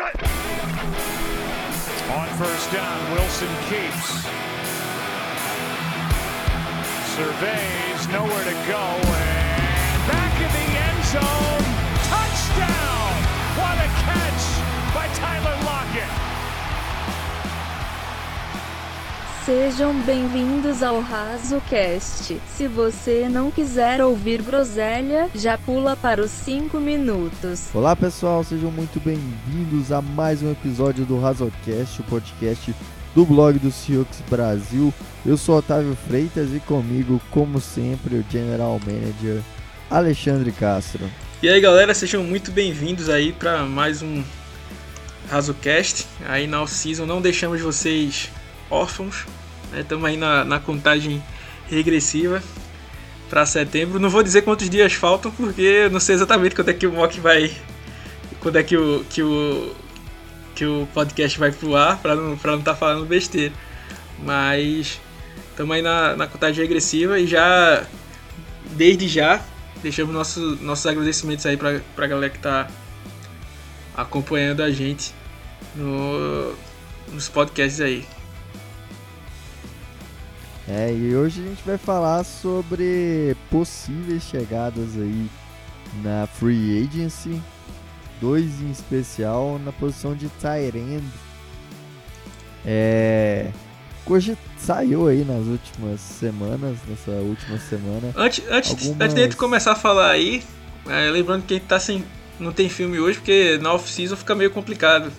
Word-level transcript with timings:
On 0.00 0.14
first 2.38 2.70
down, 2.72 3.12
Wilson 3.14 3.48
keeps. 3.68 4.22
Surveys, 7.16 8.06
nowhere 8.06 8.44
to 8.44 8.54
go, 8.70 8.78
and 8.78 10.06
back 10.06 10.34
in 10.38 10.52
the 10.54 10.78
end 10.78 11.04
zone. 11.04 11.64
Touchdown! 12.06 13.10
What 13.58 13.74
a 13.74 13.88
catch 14.06 14.44
by 14.94 15.08
Tyler 15.14 15.56
Lockett! 15.64 16.27
Sejam 19.48 19.98
bem-vindos 20.02 20.82
ao 20.82 21.00
RazoCast. 21.00 22.38
Se 22.54 22.68
você 22.68 23.30
não 23.30 23.50
quiser 23.50 24.02
ouvir 24.02 24.42
groselha, 24.42 25.30
já 25.34 25.56
pula 25.56 25.96
para 25.96 26.20
os 26.20 26.30
5 26.30 26.78
minutos. 26.78 27.70
Olá 27.72 27.96
pessoal, 27.96 28.44
sejam 28.44 28.70
muito 28.70 29.00
bem-vindos 29.00 29.90
a 29.90 30.02
mais 30.02 30.42
um 30.42 30.52
episódio 30.52 31.06
do 31.06 31.18
RazoCast, 31.18 31.98
o 31.98 32.04
podcast 32.04 32.74
do 33.14 33.24
blog 33.24 33.58
do 33.58 33.72
Seahawks 33.72 34.20
Brasil. 34.28 34.92
Eu 35.24 35.38
sou 35.38 35.56
Otávio 35.56 35.96
Freitas 36.06 36.54
e 36.54 36.60
comigo, 36.60 37.18
como 37.30 37.58
sempre, 37.58 38.16
o 38.16 38.24
General 38.30 38.78
Manager 38.84 39.40
Alexandre 39.88 40.52
Castro. 40.52 41.08
E 41.42 41.48
aí 41.48 41.58
galera, 41.58 41.94
sejam 41.94 42.22
muito 42.22 42.52
bem-vindos 42.52 43.08
aí 43.08 43.32
para 43.32 43.62
mais 43.62 44.02
um 44.02 44.22
RazoCast. 45.30 46.06
Aí 46.26 46.46
na 46.46 46.60
off-season 46.60 47.06
não 47.06 47.22
deixamos 47.22 47.62
vocês 47.62 48.28
órfãos. 48.70 49.24
Estamos 49.76 50.04
né? 50.04 50.10
aí 50.10 50.16
na, 50.16 50.44
na 50.44 50.60
contagem 50.60 51.22
regressiva 51.68 52.42
para 53.28 53.44
setembro. 53.46 53.98
Não 53.98 54.10
vou 54.10 54.22
dizer 54.22 54.42
quantos 54.42 54.68
dias 54.68 54.92
faltam, 54.94 55.30
porque 55.30 55.60
eu 55.60 55.90
não 55.90 56.00
sei 56.00 56.14
exatamente 56.14 56.54
quando 56.54 56.70
é 56.70 56.74
que 56.74 56.86
o 56.86 56.92
mock 56.92 57.20
vai. 57.20 57.52
Quando 58.40 58.56
é 58.56 58.62
que 58.62 58.76
o, 58.76 59.04
que 59.10 59.22
o, 59.22 59.74
que 60.54 60.64
o 60.64 60.88
podcast 60.94 61.38
vai 61.38 61.52
pro 61.52 61.76
ar, 61.76 61.98
para 61.98 62.14
não 62.14 62.34
estar 62.34 62.50
não 62.52 62.62
tá 62.62 62.74
falando 62.74 63.06
besteira. 63.06 63.52
Mas 64.24 65.00
estamos 65.50 65.74
aí 65.74 65.82
na, 65.82 66.16
na 66.16 66.26
contagem 66.26 66.62
regressiva 66.62 67.18
e 67.18 67.26
já, 67.26 67.84
desde 68.72 69.08
já, 69.08 69.40
deixamos 69.82 70.14
nosso, 70.14 70.40
nossos 70.60 70.86
agradecimentos 70.86 71.44
aí 71.46 71.56
para 71.56 71.80
a 71.96 72.06
galera 72.06 72.30
que 72.30 72.38
está 72.38 72.68
acompanhando 73.96 74.62
a 74.62 74.70
gente 74.70 75.12
no, 75.74 76.54
nos 77.12 77.28
podcasts 77.28 77.80
aí. 77.80 78.17
É, 80.68 80.92
e 80.92 81.16
hoje 81.16 81.40
a 81.40 81.48
gente 81.48 81.62
vai 81.64 81.78
falar 81.78 82.22
sobre 82.24 83.34
possíveis 83.50 84.22
chegadas 84.22 84.96
aí 84.96 85.26
na 86.02 86.26
Free 86.26 86.86
Agency. 86.86 87.40
Dois 88.20 88.60
em 88.60 88.70
especial 88.70 89.58
na 89.64 89.72
posição 89.72 90.14
de 90.14 90.28
Tyrend. 90.28 91.04
É. 92.66 93.50
Hoje 94.04 94.36
saiu 94.58 95.06
aí 95.06 95.24
nas 95.24 95.46
últimas 95.46 96.00
semanas, 96.00 96.76
nessa 96.86 97.12
última 97.12 97.58
semana. 97.58 98.12
Antes, 98.14 98.44
antes, 98.50 98.70
algumas... 98.72 99.00
antes 99.00 99.14
de 99.14 99.22
gente 99.22 99.36
começar 99.36 99.72
a 99.72 99.76
falar 99.76 100.10
aí, 100.10 100.42
é, 100.86 101.10
lembrando 101.10 101.44
que 101.44 101.54
a 101.54 101.56
gente 101.56 101.66
tá 101.66 101.80
sem. 101.80 102.04
não 102.38 102.52
tem 102.52 102.68
filme 102.68 102.98
hoje, 102.98 103.18
porque 103.18 103.58
na 103.62 103.72
off-season 103.72 104.16
fica 104.16 104.34
meio 104.34 104.50
complicado 104.50 105.10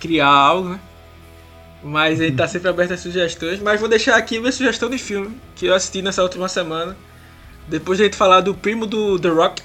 criar 0.00 0.28
algo, 0.28 0.70
né? 0.70 0.80
Mas 1.82 2.20
ele 2.20 2.36
tá 2.36 2.46
sempre 2.46 2.68
aberto 2.68 2.92
a 2.92 2.96
sugestões. 2.96 3.60
Mas 3.60 3.80
vou 3.80 3.88
deixar 3.88 4.16
aqui 4.16 4.38
minha 4.38 4.52
sugestão 4.52 4.90
de 4.90 4.98
filme 4.98 5.36
que 5.54 5.66
eu 5.66 5.74
assisti 5.74 6.02
nessa 6.02 6.22
última 6.22 6.48
semana. 6.48 6.96
Depois 7.68 7.98
de 7.98 8.04
a 8.04 8.06
gente 8.06 8.16
falar 8.16 8.40
do 8.40 8.54
primo 8.54 8.86
do 8.86 9.18
The 9.18 9.28
Rock. 9.28 9.62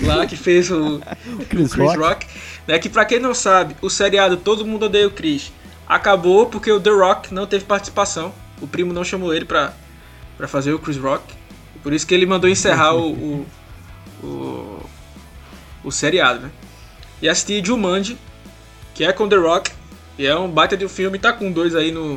Lá 0.00 0.26
que 0.26 0.36
fez 0.36 0.70
o, 0.70 0.96
o 0.96 1.46
Chris, 1.46 1.72
Chris 1.72 1.74
Rock. 1.74 1.98
Rock 1.98 2.26
né, 2.66 2.78
que 2.78 2.88
pra 2.88 3.04
quem 3.04 3.18
não 3.18 3.34
sabe, 3.34 3.76
o 3.82 3.90
seriado 3.90 4.36
Todo 4.36 4.64
Mundo 4.64 4.86
Odeia 4.86 5.06
o 5.06 5.10
Chris 5.10 5.52
acabou 5.86 6.46
porque 6.46 6.70
o 6.70 6.80
The 6.80 6.90
Rock 6.90 7.34
não 7.34 7.46
teve 7.46 7.64
participação. 7.64 8.32
O 8.60 8.66
primo 8.66 8.92
não 8.92 9.04
chamou 9.04 9.34
ele 9.34 9.44
pra, 9.44 9.72
pra 10.36 10.48
fazer 10.48 10.72
o 10.72 10.78
Chris 10.78 10.96
Rock. 10.96 11.34
Por 11.82 11.92
isso 11.92 12.06
que 12.06 12.14
ele 12.14 12.26
mandou 12.26 12.48
encerrar 12.48 12.94
o, 12.94 13.12
o, 13.12 13.46
o, 14.22 14.90
o 15.84 15.90
seriado, 15.90 16.40
né? 16.40 16.50
E 17.20 17.28
assisti 17.28 17.62
Jumanji, 17.64 18.16
que 18.94 19.04
é 19.04 19.12
com 19.12 19.28
The 19.28 19.36
Rock 19.36 19.72
e 20.20 20.26
é 20.26 20.36
um 20.36 20.50
baita 20.50 20.76
de 20.76 20.84
um 20.84 20.88
filme, 20.88 21.18
tá 21.18 21.32
com 21.32 21.50
dois 21.50 21.74
aí 21.74 21.90
no, 21.90 22.16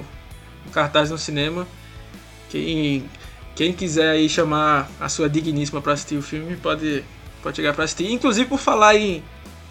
no 0.65 0.71
cartaz 0.73 1.09
no 1.09 1.17
cinema. 1.17 1.65
Quem, 2.49 3.09
quem 3.55 3.71
quiser 3.71 4.09
aí 4.09 4.27
chamar 4.27 4.91
a 4.99 5.07
sua 5.07 5.29
digníssima 5.29 5.81
para 5.81 5.93
assistir 5.93 6.17
o 6.17 6.21
filme, 6.21 6.57
pode, 6.57 7.01
pode 7.41 7.55
chegar 7.55 7.73
para 7.73 7.85
assistir. 7.85 8.11
Inclusive, 8.11 8.49
por 8.49 8.59
falar 8.59 8.97
em, 8.97 9.23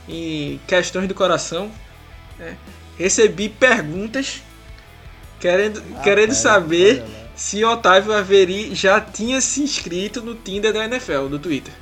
em 0.08 0.58
questões 0.66 1.06
do 1.06 1.14
coração, 1.14 1.70
né, 2.38 2.56
recebi 2.96 3.50
perguntas 3.50 4.42
querendo, 5.38 5.82
ah, 5.94 6.00
querendo 6.00 6.32
saber 6.32 7.04
se 7.36 7.62
Otávio 7.62 8.14
Averi 8.14 8.74
já 8.74 8.98
tinha 8.98 9.42
se 9.42 9.62
inscrito 9.62 10.22
no 10.22 10.34
Tinder 10.36 10.72
da 10.72 10.86
NFL, 10.86 11.28
no 11.28 11.38
Twitter. 11.38 11.74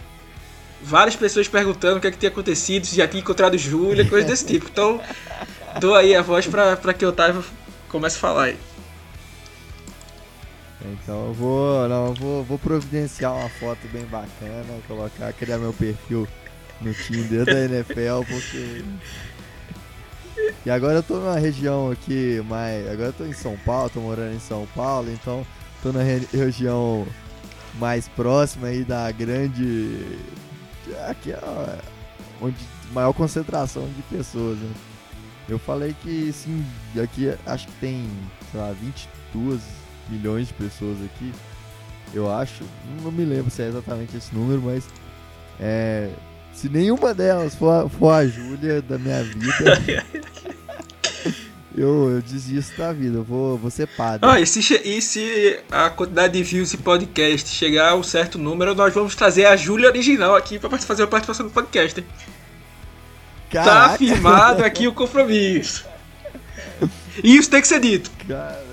Várias 0.82 1.14
pessoas 1.14 1.46
perguntando 1.46 1.98
o 1.98 2.00
que, 2.00 2.08
é 2.08 2.10
que 2.10 2.18
tinha 2.18 2.30
acontecido, 2.30 2.86
se 2.86 2.96
já 2.96 3.06
tinha 3.06 3.20
encontrado 3.20 3.56
Júlia, 3.56 4.04
coisa 4.04 4.26
desse 4.26 4.44
tipo. 4.44 4.66
Então, 4.68 5.00
dou 5.78 5.94
aí 5.94 6.14
a 6.14 6.22
voz 6.22 6.46
pra, 6.46 6.76
pra 6.76 6.94
que 6.94 7.04
o 7.04 7.08
Otávio 7.10 7.44
comece 7.88 8.16
a 8.16 8.20
falar 8.20 8.44
aí. 8.44 8.58
Então 10.82 11.26
eu 11.26 11.34
vou, 11.34 11.88
não, 11.88 12.06
eu 12.06 12.14
vou, 12.14 12.44
vou 12.44 12.58
providenciar 12.58 13.34
uma 13.34 13.48
foto 13.48 13.86
bem 13.92 14.04
bacana, 14.06 14.64
colocar, 14.88 15.32
criar 15.34 15.58
meu 15.58 15.72
perfil 15.72 16.26
no 16.80 16.94
Tinder 16.94 17.44
da 17.44 17.60
NFL, 17.64 18.24
porque. 18.28 18.84
E 20.64 20.70
agora 20.70 20.94
eu 20.94 21.02
tô 21.02 21.16
numa 21.16 21.38
região 21.38 21.90
aqui 21.90 22.42
mais. 22.48 22.88
Agora 22.88 23.08
eu 23.08 23.12
tô 23.12 23.24
em 23.24 23.32
São 23.32 23.56
Paulo, 23.58 23.90
tô 23.90 24.00
morando 24.00 24.34
em 24.34 24.40
São 24.40 24.66
Paulo, 24.74 25.10
então 25.10 25.46
tô 25.82 25.92
na 25.92 26.02
re 26.02 26.26
região 26.32 27.06
mais 27.78 28.08
próxima 28.08 28.68
aí 28.68 28.82
da 28.82 29.10
grande. 29.12 29.98
Aqui 31.08 31.32
é 31.32 31.38
onde 32.40 32.56
maior 32.92 33.12
concentração 33.12 33.86
de 33.94 34.02
pessoas, 34.02 34.58
né? 34.58 34.70
Eu 35.50 35.58
falei 35.58 35.96
que 36.00 36.32
sim, 36.32 36.64
aqui 37.02 37.34
acho 37.44 37.66
que 37.66 37.72
tem, 37.80 38.08
sei 38.52 38.60
lá, 38.60 38.72
22 39.34 39.60
milhões 40.08 40.46
de 40.46 40.54
pessoas 40.54 40.96
aqui. 41.04 41.32
Eu 42.14 42.32
acho, 42.32 42.62
não 43.02 43.10
me 43.10 43.24
lembro 43.24 43.50
se 43.50 43.60
é 43.60 43.66
exatamente 43.66 44.16
esse 44.16 44.32
número, 44.32 44.62
mas 44.62 44.84
é, 45.58 46.08
se 46.52 46.68
nenhuma 46.68 47.12
delas 47.12 47.56
for, 47.56 47.88
for 47.88 48.10
a 48.10 48.26
Júlia 48.26 48.80
da 48.80 48.96
minha 48.96 49.24
vida, 49.24 50.04
eu, 51.76 52.10
eu 52.10 52.22
desisto 52.22 52.76
da 52.78 52.92
vida, 52.92 53.18
eu 53.18 53.24
vou, 53.24 53.58
vou 53.58 53.70
ser 53.72 53.88
padre. 53.88 54.28
Ah, 54.28 54.40
e, 54.40 54.46
se, 54.46 54.60
e 54.84 55.02
se 55.02 55.58
a 55.68 55.90
quantidade 55.90 56.32
de 56.32 56.44
views 56.44 56.72
e 56.74 56.76
podcast 56.76 57.48
chegar 57.50 57.90
a 57.90 57.96
um 57.96 58.04
certo 58.04 58.38
número, 58.38 58.72
nós 58.72 58.94
vamos 58.94 59.16
trazer 59.16 59.46
a 59.46 59.56
Júlia 59.56 59.88
original 59.88 60.36
aqui 60.36 60.60
para 60.60 60.78
fazer 60.78 61.02
a 61.02 61.08
participação 61.08 61.46
do 61.46 61.52
podcast. 61.52 61.98
Hein? 61.98 62.06
Tá 63.50 63.64
Caraca. 63.64 63.88
Tá 63.88 63.94
afirmado 63.94 64.64
aqui 64.64 64.86
o 64.86 64.92
compromisso. 64.92 65.84
E 67.22 67.36
isso 67.36 67.50
tem 67.50 67.60
que 67.60 67.68
ser 67.68 67.80
dito. 67.80 68.10
Cara. 68.26 68.64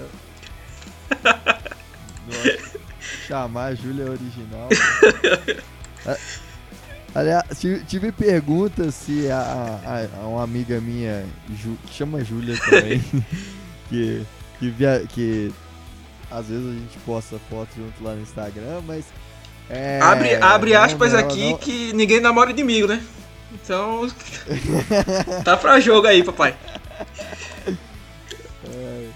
Nossa. 2.28 2.78
Chamar 3.28 3.66
a 3.66 3.76
Júlia 3.76 4.06
original. 4.06 4.70
Aliás, 7.16 7.44
tive 7.88 8.12
pergunta 8.12 8.92
se 8.92 9.30
a, 9.32 9.40
a, 9.40 10.22
a, 10.22 10.28
uma 10.28 10.44
amiga 10.44 10.80
minha, 10.80 11.26
Ju, 11.50 11.76
que 11.86 11.94
chama 11.94 12.24
Júlia 12.24 12.56
também, 12.58 13.04
que, 13.90 14.22
que, 14.60 14.70
via, 14.70 15.04
que 15.10 15.52
às 16.30 16.48
vezes 16.48 16.68
a 16.68 16.74
gente 16.74 16.98
posta 17.06 17.40
fotos 17.50 17.76
junto 17.76 18.04
lá 18.04 18.14
no 18.14 18.22
Instagram, 18.22 18.82
mas. 18.86 19.06
É, 19.70 20.00
abre 20.02 20.36
abre 20.36 20.76
aspas 20.76 21.14
aqui 21.14 21.52
não... 21.52 21.58
que 21.58 21.92
ninguém 21.94 22.22
namora 22.22 22.52
inimigo, 22.52 22.88
né? 22.88 23.02
Então. 23.54 24.10
tá 25.44 25.58
pra 25.58 25.80
jogo 25.80 26.08
aí, 26.08 26.24
papai. 26.24 26.56
É, 28.70 29.10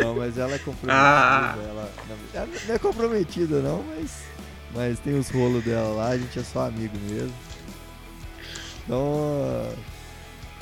não, 0.00 0.14
mas 0.14 0.36
ela 0.36 0.54
é 0.54 0.58
comprometida. 0.58 0.92
Ah. 0.92 1.54
Ela, 1.56 1.92
ela 2.34 2.48
não 2.66 2.74
é 2.74 2.78
comprometida, 2.78 3.60
não, 3.60 3.84
mas. 3.84 4.30
Mas 4.72 4.98
tem 5.00 5.18
os 5.18 5.28
rolos 5.30 5.64
dela 5.64 5.88
lá, 5.94 6.08
a 6.10 6.18
gente 6.18 6.38
é 6.38 6.42
só 6.44 6.66
amigo 6.66 6.96
mesmo. 7.08 7.34
Então. 8.84 9.68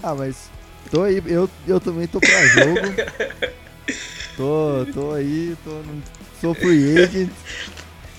Ah, 0.02 0.14
mas. 0.14 0.50
Tô 0.90 1.02
aí, 1.02 1.22
eu, 1.26 1.50
eu 1.66 1.80
também 1.80 2.06
tô 2.06 2.18
pra 2.20 2.46
jogo. 2.46 2.80
Tô, 4.38 4.86
tô 4.94 5.12
aí, 5.12 5.56
tô 5.64 5.70
no, 5.70 6.02
sou 6.40 6.54
free 6.54 7.02
agent. 7.02 7.30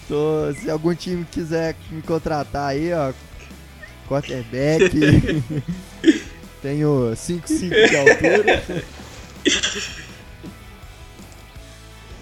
Tô, 0.07 0.53
se 0.53 0.69
algum 0.69 0.93
time 0.93 1.25
quiser 1.31 1.75
me 1.89 2.01
contratar 2.01 2.71
aí, 2.71 2.91
ó, 2.93 3.13
quarterback. 4.09 4.89
Tenho 6.61 7.13
5'5 7.15 7.89
de 7.89 7.95
altura. 7.95 8.63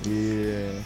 e... 0.05 0.81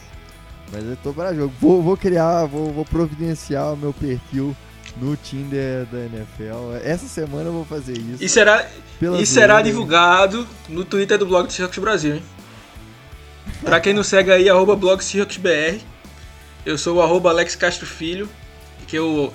Mas 0.72 0.84
eu 0.84 0.96
tô 1.02 1.12
para 1.12 1.34
jogo. 1.34 1.52
Vou, 1.60 1.82
vou 1.82 1.96
criar, 1.96 2.46
vou, 2.46 2.72
vou 2.72 2.84
providenciar 2.84 3.74
o 3.74 3.76
meu 3.76 3.92
perfil 3.92 4.56
no 4.96 5.16
Tinder 5.16 5.84
da 5.86 5.98
NFL. 5.98 6.76
Essa 6.82 7.06
semana 7.06 7.50
eu 7.50 7.52
vou 7.52 7.64
fazer 7.66 7.92
isso. 7.92 8.24
E 8.24 8.28
será, 8.28 8.66
e 9.20 9.26
será 9.26 9.60
divulgado 9.60 10.48
no 10.68 10.82
Twitter 10.84 11.18
do 11.18 11.26
blog 11.26 11.46
do 11.46 11.52
Seahawks 11.52 11.78
Brasil, 11.78 12.14
hein? 12.14 12.22
Pra 13.62 13.80
quem 13.80 13.92
não 13.92 14.02
segue 14.02 14.30
aí, 14.30 14.48
arroba 14.48 14.74
blog 14.74 15.02
SeahawksBR. 15.02 15.80
Eu 16.64 16.78
sou 16.78 16.96
o 16.96 17.02
arroba 17.02 17.30
Alex 17.30 17.54
Castro 17.56 17.86
Filho, 17.86 18.28
que 18.86 18.98
o 18.98 19.32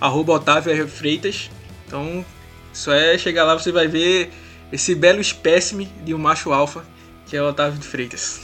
arroba 0.00 0.34
Otávio 0.34 0.72
R. 0.72 0.86
Freitas. 0.86 1.50
Então, 1.86 2.24
só 2.72 2.92
é 2.92 3.16
chegar 3.18 3.44
lá, 3.44 3.54
você 3.54 3.72
vai 3.72 3.88
ver 3.88 4.30
esse 4.72 4.94
belo 4.94 5.20
espécime 5.20 5.86
de 6.04 6.14
um 6.14 6.18
macho 6.18 6.52
alfa, 6.52 6.84
que 7.26 7.36
é 7.36 7.42
o 7.42 7.48
Otávio 7.48 7.78
de 7.78 7.86
Freitas. 7.86 8.40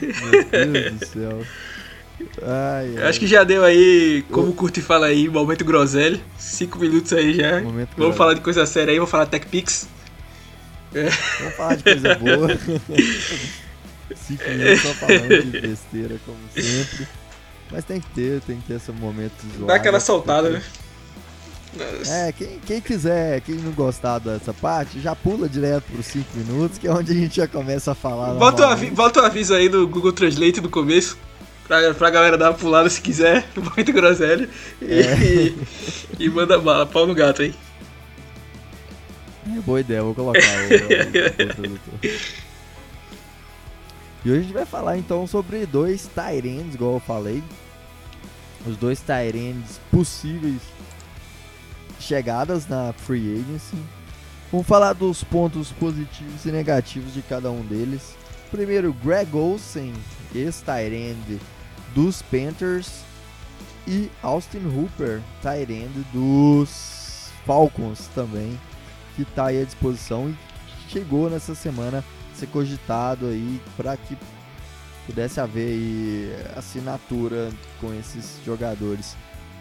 Meu 0.00 0.44
Deus 0.50 0.92
do 0.92 1.06
céu. 1.06 1.46
Ai, 2.42 2.96
ai. 2.98 3.08
Acho 3.08 3.18
que 3.18 3.26
já 3.26 3.44
deu 3.44 3.64
aí, 3.64 4.24
como 4.30 4.48
o 4.50 4.54
Curti 4.54 4.82
fala 4.82 5.06
aí, 5.06 5.28
momento 5.28 5.64
groselha. 5.64 6.20
Cinco 6.38 6.78
minutos 6.78 7.12
aí 7.12 7.34
já. 7.34 7.60
Momento 7.60 7.90
Vamos 7.96 8.16
falar 8.16 8.34
de 8.34 8.40
coisa 8.40 8.66
séria 8.66 8.92
aí, 8.92 8.98
vamos 8.98 9.10
falar 9.10 9.26
TechPix. 9.26 9.88
Vamos 10.92 11.54
falar 11.54 11.76
de 11.76 11.82
coisa 11.84 12.14
boa. 12.16 12.48
Cinco 14.16 14.48
minutos 14.48 14.80
só 14.80 14.94
falando 14.94 15.50
de 15.50 15.60
besteira, 15.60 16.16
como 16.26 16.38
sempre. 16.54 17.06
Mas 17.70 17.84
tem 17.84 18.00
que 18.00 18.08
ter, 18.10 18.40
tem 18.42 18.56
que 18.56 18.66
ter 18.66 18.74
esse 18.74 18.90
momento 18.92 19.32
zoado. 19.52 19.66
Dá 19.66 19.74
aquela 19.76 20.00
soltada, 20.00 20.50
né? 20.50 20.62
É, 22.08 22.32
quem, 22.32 22.58
quem 22.66 22.80
quiser, 22.80 23.40
quem 23.42 23.54
não 23.54 23.70
gostar 23.70 24.18
dessa 24.18 24.52
parte, 24.52 25.00
já 25.00 25.14
pula 25.14 25.48
direto 25.48 25.84
pros 25.92 26.06
5 26.06 26.26
minutos, 26.36 26.78
que 26.78 26.88
é 26.88 26.90
onde 26.92 27.12
a 27.12 27.14
gente 27.14 27.36
já 27.36 27.46
começa 27.46 27.92
a 27.92 27.94
falar. 27.94 28.34
Bota 28.34 28.62
o, 28.62 28.70
avi 28.70 28.90
bota 28.90 29.22
o 29.22 29.24
aviso 29.24 29.54
aí 29.54 29.68
do 29.68 29.86
Google 29.86 30.12
Translate 30.12 30.60
no 30.60 30.68
começo. 30.68 31.16
Pra, 31.68 31.94
pra 31.94 32.10
galera 32.10 32.36
dar 32.36 32.50
uma 32.50 32.58
pulada 32.58 32.90
se 32.90 33.00
quiser. 33.00 33.46
Momento 33.54 33.92
groselha. 33.92 34.48
E, 34.82 35.00
É. 35.00 35.52
e 36.18 36.28
manda 36.28 36.58
bala. 36.58 36.84
Pau 36.84 37.06
no 37.06 37.14
gato 37.14 37.42
aí. 37.42 37.54
É 39.56 39.60
boa 39.60 39.78
ideia, 39.78 40.02
vou 40.02 40.12
colocar 40.14 40.40
o, 40.40 40.42
o, 40.42 41.46
o 41.46 41.54
tradutor. 41.54 42.10
E 44.24 44.30
hoje 44.30 44.40
a 44.40 44.42
gente 44.42 44.52
vai 44.52 44.66
falar 44.66 44.98
então 44.98 45.26
sobre 45.26 45.64
dois 45.66 46.06
Tyrands, 46.06 46.74
igual 46.74 46.94
eu 46.94 47.00
falei. 47.00 47.42
Os 48.66 48.76
dois 48.76 49.00
Tyrands 49.00 49.80
possíveis 49.90 50.60
chegadas 51.98 52.66
na 52.66 52.92
Free 52.92 53.40
Agency. 53.40 53.76
Vamos 54.52 54.66
falar 54.66 54.92
dos 54.92 55.24
pontos 55.24 55.72
positivos 55.72 56.44
e 56.44 56.50
negativos 56.50 57.14
de 57.14 57.22
cada 57.22 57.50
um 57.50 57.62
deles. 57.62 58.16
Primeiro, 58.50 58.92
Greg 58.92 59.34
Olsen, 59.34 59.94
ex-Tyrand 60.34 61.38
dos 61.94 62.20
Panthers. 62.22 63.08
E 63.86 64.10
Austin 64.22 64.66
Hooper, 64.66 65.22
Tyrand 65.42 65.90
dos 66.12 67.30
Falcons 67.46 68.08
também 68.14 68.56
que 69.16 69.22
está 69.22 69.46
aí 69.46 69.60
à 69.60 69.64
disposição 69.64 70.28
e 70.30 70.90
chegou 70.90 71.28
nessa 71.28 71.54
semana 71.54 72.04
ser 72.40 72.46
cogitado 72.48 73.26
aí 73.26 73.60
para 73.76 73.96
que 73.96 74.16
pudesse 75.06 75.40
haver 75.40 75.68
aí 75.68 76.34
assinatura 76.56 77.50
com 77.80 77.92
esses 77.94 78.38
jogadores. 78.44 79.16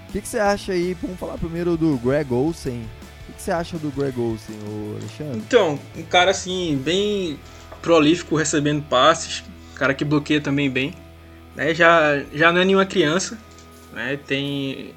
O 0.08 0.12
que, 0.12 0.22
que 0.22 0.28
você 0.28 0.40
acha 0.40 0.72
aí? 0.72 0.96
Vamos 1.02 1.20
falar 1.20 1.38
primeiro 1.38 1.78
do 1.78 1.98
Greg 1.98 2.34
Olsen. 2.34 2.82
O 2.82 3.26
que, 3.28 3.34
que 3.34 3.42
você 3.42 3.52
acha 3.52 3.78
do 3.78 3.92
Greg 3.92 4.20
Olsen, 4.20 4.56
Alexandre? 5.00 5.38
Então, 5.38 5.80
um 5.96 6.04
cara 6.04 6.32
assim, 6.32 6.82
bem 6.84 7.40
prolífico 7.82 8.36
recebendo 8.36 8.84
passes. 8.84 9.44
Cara 9.76 9.94
que 9.94 10.04
bloqueia 10.04 10.42
também 10.42 10.70
bem. 10.70 10.94
Né? 11.56 11.74
Já, 11.74 12.24
já 12.34 12.52
não 12.52 12.62
é 12.62 12.66
nenhuma 12.66 12.86
criança. 12.86 13.38
Né? 13.94 14.20
Tem. 14.26 14.94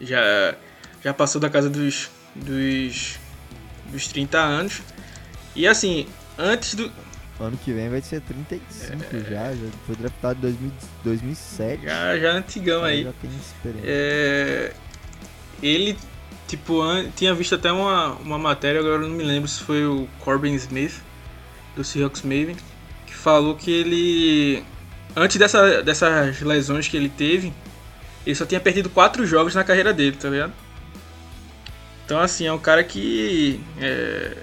Já, 0.00 0.54
já 1.04 1.12
passou 1.12 1.40
da 1.40 1.50
casa 1.50 1.68
dos, 1.68 2.10
dos, 2.34 3.18
dos 3.90 4.08
30 4.08 4.38
anos. 4.38 4.82
E 5.54 5.66
assim, 5.66 6.06
antes 6.40 6.74
do. 6.74 6.90
Ano 7.38 7.56
que 7.56 7.72
vem 7.72 7.88
vai 7.88 8.02
ser 8.02 8.20
35 8.20 9.02
já, 9.30 9.50
já 9.54 9.66
foi 9.86 9.96
draftado 9.96 10.38
em 10.38 10.42
2000 10.42 10.72
2007. 11.04 11.86
É. 11.86 11.88
Já, 11.88 12.18
já 12.18 12.32
antigão 12.32 12.84
aí. 12.84 13.04
Já 13.04 13.12
tem 13.12 13.30
experiência. 13.30 13.88
É, 13.88 14.72
ele, 15.62 15.96
tipo, 16.46 16.82
an- 16.82 17.08
tinha 17.16 17.34
visto 17.34 17.54
até 17.54 17.72
uma, 17.72 18.08
uma 18.16 18.38
matéria, 18.38 18.80
agora 18.80 18.96
eu 19.02 19.08
não 19.08 19.16
me 19.16 19.24
lembro 19.24 19.48
se 19.48 19.62
foi 19.62 19.86
o 19.86 20.06
Corbin 20.20 20.54
Smith, 20.54 21.00
do 21.74 21.82
Seahawks 21.82 22.20
Maven, 22.22 22.56
que 23.06 23.14
falou 23.14 23.54
que 23.54 23.70
ele, 23.70 24.62
antes 25.16 25.38
dessa, 25.38 25.82
dessas 25.82 26.42
lesões 26.42 26.88
que 26.88 26.96
ele 26.98 27.08
teve, 27.08 27.54
ele 28.26 28.34
só 28.36 28.44
tinha 28.44 28.60
perdido 28.60 28.90
quatro 28.90 29.24
jogos 29.26 29.54
na 29.54 29.64
carreira 29.64 29.94
dele, 29.94 30.16
tá 30.20 30.28
ligado? 30.28 30.52
Então, 32.04 32.20
assim, 32.20 32.46
é 32.46 32.52
um 32.52 32.58
cara 32.58 32.84
que 32.84 33.60
é, 33.80 34.36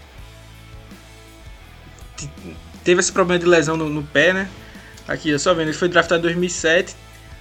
teve 2.83 2.99
esse 2.99 3.11
problema 3.11 3.39
de 3.39 3.45
lesão 3.45 3.75
no, 3.77 3.89
no 3.89 4.03
pé, 4.03 4.33
né? 4.33 4.49
Aqui, 5.07 5.29
eu 5.29 5.39
só 5.39 5.53
vendo, 5.53 5.67
ele 5.69 5.77
foi 5.77 5.87
draftado 5.89 6.19
em 6.19 6.23
2007, 6.23 6.95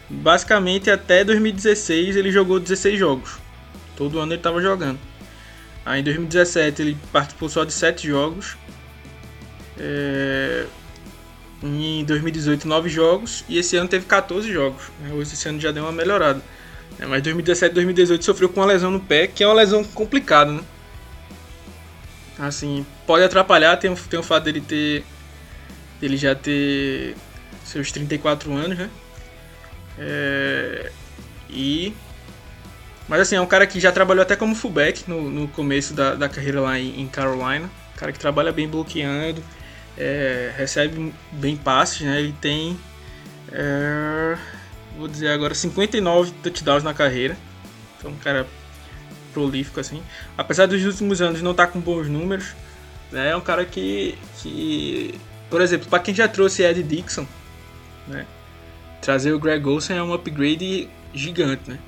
Basicamente 0.08 0.88
até 0.88 1.24
2016 1.24 2.16
ele 2.16 2.30
jogou 2.30 2.60
16 2.60 2.98
jogos. 2.98 3.38
Todo 3.96 4.18
ano 4.20 4.32
ele 4.32 4.40
estava 4.40 4.60
jogando. 4.62 4.98
Aí 5.84 6.00
em 6.00 6.04
2017 6.04 6.82
ele 6.82 6.96
participou 7.12 7.48
só 7.48 7.64
de 7.64 7.72
7 7.72 8.06
jogos. 8.06 8.56
É, 9.78 10.64
Em 11.62 12.04
2018 12.04 12.68
9 12.68 12.88
jogos. 12.88 13.44
E 13.48 13.58
esse 13.58 13.76
ano 13.76 13.88
teve 13.88 14.06
14 14.06 14.50
jogos. 14.52 14.84
né? 15.00 15.12
Hoje 15.12 15.32
esse 15.34 15.48
ano 15.48 15.60
já 15.60 15.72
deu 15.72 15.82
uma 15.82 15.92
melhorada. 15.92 16.40
É, 17.00 17.06
Mas 17.06 17.22
2017 17.22 17.74
2018 17.74 18.24
sofreu 18.24 18.48
com 18.48 18.60
uma 18.60 18.66
lesão 18.66 18.90
no 18.92 19.00
pé, 19.00 19.26
que 19.26 19.42
é 19.42 19.46
uma 19.46 19.54
lesão 19.54 19.82
complicada, 19.82 20.52
né? 20.52 20.60
Assim, 22.38 22.84
pode 23.06 23.24
atrapalhar, 23.24 23.76
tem, 23.76 23.94
tem 23.94 24.18
o 24.20 24.22
fato 24.22 24.44
dele 24.44 24.60
ter. 24.60 25.04
dele 26.00 26.16
já 26.16 26.34
ter 26.34 27.16
seus 27.64 27.90
34 27.90 28.52
anos, 28.52 28.78
né? 28.78 28.90
É, 29.98 30.92
e. 31.48 31.94
Mas 33.08 33.20
assim, 33.20 33.36
é 33.36 33.40
um 33.40 33.46
cara 33.46 33.66
que 33.66 33.78
já 33.78 33.92
trabalhou 33.92 34.22
até 34.22 34.34
como 34.34 34.54
fullback 34.54 35.08
no, 35.08 35.30
no 35.30 35.48
começo 35.48 35.94
da, 35.94 36.14
da 36.14 36.28
carreira 36.28 36.60
lá 36.60 36.78
em, 36.78 37.00
em 37.00 37.06
Carolina. 37.06 37.70
Um 37.94 37.98
cara 37.98 38.12
que 38.12 38.18
trabalha 38.18 38.52
bem 38.52 38.68
bloqueando, 38.68 39.42
é, 39.96 40.52
recebe 40.56 41.14
bem 41.32 41.56
passes, 41.56 42.02
né? 42.02 42.20
Ele 42.20 42.34
tem. 42.40 42.78
é, 43.52 44.36
vou 44.98 45.08
dizer 45.08 45.28
agora 45.28 45.54
59 45.54 46.32
touchdowns 46.42 46.82
na 46.82 46.92
carreira. 46.92 47.36
Então, 47.98 48.10
um 48.10 48.16
cara 48.16 48.46
prolífico 49.36 49.78
assim. 49.78 50.02
Apesar 50.38 50.64
dos 50.64 50.82
últimos 50.82 51.20
anos 51.20 51.42
não 51.42 51.50
estar 51.50 51.66
com 51.66 51.78
bons 51.78 52.08
números, 52.08 52.54
né? 53.12 53.30
É 53.30 53.36
um 53.36 53.40
cara 53.42 53.66
que. 53.66 54.16
que 54.38 55.20
por 55.50 55.60
exemplo, 55.60 55.88
para 55.88 55.98
quem 55.98 56.14
já 56.14 56.26
trouxe 56.26 56.62
Ed 56.62 56.82
Dixon, 56.82 57.26
né? 58.08 58.26
trazer 59.02 59.32
o 59.32 59.38
Greg 59.38 59.64
Olsen 59.68 59.98
é 59.98 60.02
um 60.02 60.14
upgrade 60.14 60.88
gigante, 61.12 61.70
né? 61.70 61.78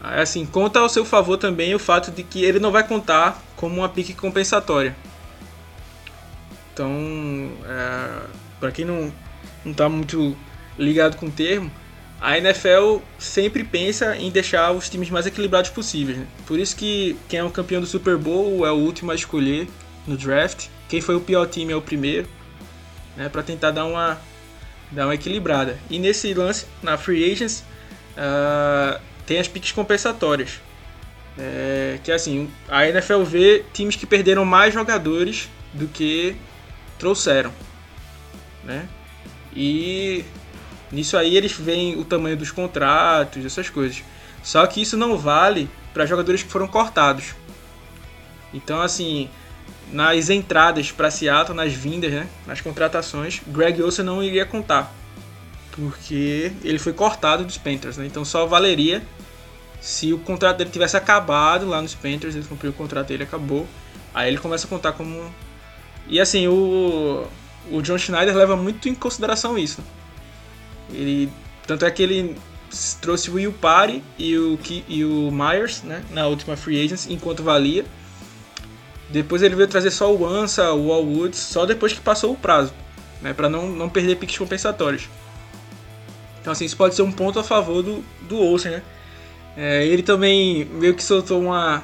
Assim, 0.00 0.44
conta 0.44 0.80
ao 0.80 0.88
seu 0.88 1.04
favor 1.04 1.38
também 1.38 1.74
o 1.74 1.78
fato 1.78 2.10
de 2.10 2.22
que 2.22 2.44
ele 2.44 2.58
não 2.58 2.70
vai 2.70 2.86
contar 2.86 3.40
como 3.56 3.76
uma 3.76 3.88
pique 3.88 4.14
compensatória. 4.14 4.94
Então, 6.72 6.90
é, 7.64 8.26
para 8.60 8.70
quem 8.70 8.84
não, 8.84 9.12
não 9.64 9.72
tá 9.72 9.88
muito 9.88 10.36
ligado 10.78 11.16
com 11.16 11.26
o 11.26 11.30
termo, 11.30 11.70
a 12.20 12.36
NFL 12.36 12.98
sempre 13.18 13.62
pensa 13.62 14.16
em 14.16 14.30
deixar 14.30 14.72
os 14.72 14.88
times 14.88 15.08
mais 15.10 15.26
equilibrados 15.26 15.70
possíveis. 15.70 16.18
Né? 16.18 16.26
Por 16.46 16.58
isso 16.58 16.76
que 16.76 17.16
quem 17.28 17.38
é 17.38 17.44
o 17.44 17.50
campeão 17.50 17.80
do 17.80 17.86
Super 17.86 18.16
Bowl 18.16 18.66
é 18.66 18.72
o 18.72 18.76
último 18.76 19.12
a 19.12 19.14
escolher 19.14 19.68
no 20.06 20.16
draft. 20.16 20.66
Quem 20.88 21.00
foi 21.00 21.14
o 21.14 21.20
pior 21.20 21.46
time 21.46 21.72
é 21.72 21.76
o 21.76 21.82
primeiro. 21.82 22.28
Né? 23.16 23.28
Para 23.28 23.42
tentar 23.42 23.70
dar 23.70 23.84
uma, 23.84 24.18
dar 24.90 25.06
uma 25.06 25.14
equilibrada. 25.14 25.78
E 25.88 25.98
nesse 25.98 26.34
lance, 26.34 26.66
na 26.82 26.96
Free 26.98 27.32
Agents, 27.32 27.64
ah, 28.16 29.00
tem 29.24 29.38
as 29.38 29.46
piques 29.46 29.70
compensatórias. 29.70 30.60
É, 31.38 32.00
que 32.02 32.10
é 32.10 32.14
assim, 32.14 32.50
a 32.68 32.88
NFL 32.88 33.22
vê 33.22 33.64
times 33.72 33.94
que 33.94 34.04
perderam 34.04 34.44
mais 34.44 34.74
jogadores 34.74 35.48
do 35.72 35.86
que 35.86 36.34
trouxeram. 36.98 37.52
Né? 38.64 38.88
E 39.54 40.24
nisso 40.90 41.16
aí 41.16 41.36
eles 41.36 41.52
veem 41.52 41.98
o 41.98 42.04
tamanho 42.04 42.36
dos 42.36 42.50
contratos, 42.50 43.44
essas 43.44 43.68
coisas. 43.68 44.02
Só 44.42 44.66
que 44.66 44.80
isso 44.80 44.96
não 44.96 45.16
vale 45.18 45.68
para 45.92 46.06
jogadores 46.06 46.42
que 46.42 46.50
foram 46.50 46.68
cortados. 46.68 47.34
Então, 48.52 48.80
assim, 48.80 49.28
nas 49.92 50.30
entradas 50.30 50.90
para 50.90 51.10
Seattle, 51.10 51.56
nas 51.56 51.72
vindas, 51.72 52.10
né, 52.10 52.28
nas 52.46 52.60
contratações, 52.60 53.40
Greg 53.46 53.82
Olsen 53.82 54.04
não 54.04 54.22
iria 54.22 54.46
contar. 54.46 54.92
Porque 55.72 56.52
ele 56.64 56.78
foi 56.78 56.92
cortado 56.92 57.44
dos 57.44 57.56
Panthers, 57.56 57.96
né? 57.96 58.06
Então 58.06 58.24
só 58.24 58.46
valeria 58.46 59.02
se 59.80 60.12
o 60.12 60.18
contrato 60.18 60.58
dele 60.58 60.70
tivesse 60.70 60.96
acabado 60.96 61.66
lá 61.66 61.80
nos 61.80 61.94
Panthers, 61.94 62.34
ele 62.34 62.44
cumpriu 62.44 62.70
o 62.70 62.74
contrato 62.74 63.08
dele, 63.08 63.22
acabou. 63.22 63.66
Aí 64.12 64.28
ele 64.28 64.38
começa 64.38 64.66
a 64.66 64.68
contar 64.68 64.92
como. 64.92 65.32
E 66.08 66.20
assim, 66.20 66.48
o, 66.48 67.26
o 67.70 67.82
John 67.82 67.98
Schneider 67.98 68.34
leva 68.34 68.56
muito 68.56 68.88
em 68.88 68.94
consideração 68.94 69.56
isso. 69.56 69.82
Ele, 70.92 71.30
tanto 71.66 71.84
é 71.84 71.90
que 71.90 72.02
ele 72.02 72.36
trouxe 73.00 73.30
o 73.30 73.34
Will 73.34 73.52
Party 73.52 74.02
e 74.18 74.36
o, 74.36 74.58
e 74.88 75.04
o 75.04 75.30
Myers, 75.30 75.82
né? 75.82 76.04
Na 76.10 76.26
última 76.26 76.56
free 76.56 76.84
agency, 76.84 77.12
enquanto 77.12 77.42
valia. 77.42 77.84
Depois 79.10 79.42
ele 79.42 79.54
veio 79.54 79.68
trazer 79.68 79.90
só 79.90 80.14
o 80.14 80.26
Ansa, 80.26 80.72
o 80.72 80.88
Woods, 80.88 81.38
só 81.38 81.64
depois 81.64 81.92
que 81.92 82.00
passou 82.00 82.32
o 82.32 82.36
prazo, 82.36 82.74
né? 83.22 83.32
Para 83.32 83.48
não, 83.48 83.68
não 83.68 83.88
perder 83.88 84.16
piques 84.16 84.36
compensatórios. 84.36 85.08
Então 86.40 86.52
assim, 86.52 86.66
isso 86.66 86.76
pode 86.76 86.94
ser 86.94 87.02
um 87.02 87.12
ponto 87.12 87.38
a 87.38 87.44
favor 87.44 87.82
do, 87.82 88.04
do 88.28 88.38
Olsen, 88.38 88.72
né? 88.72 88.82
É, 89.56 89.84
ele 89.86 90.02
também 90.02 90.66
meio 90.66 90.94
que 90.94 91.02
soltou 91.02 91.42
uma, 91.42 91.82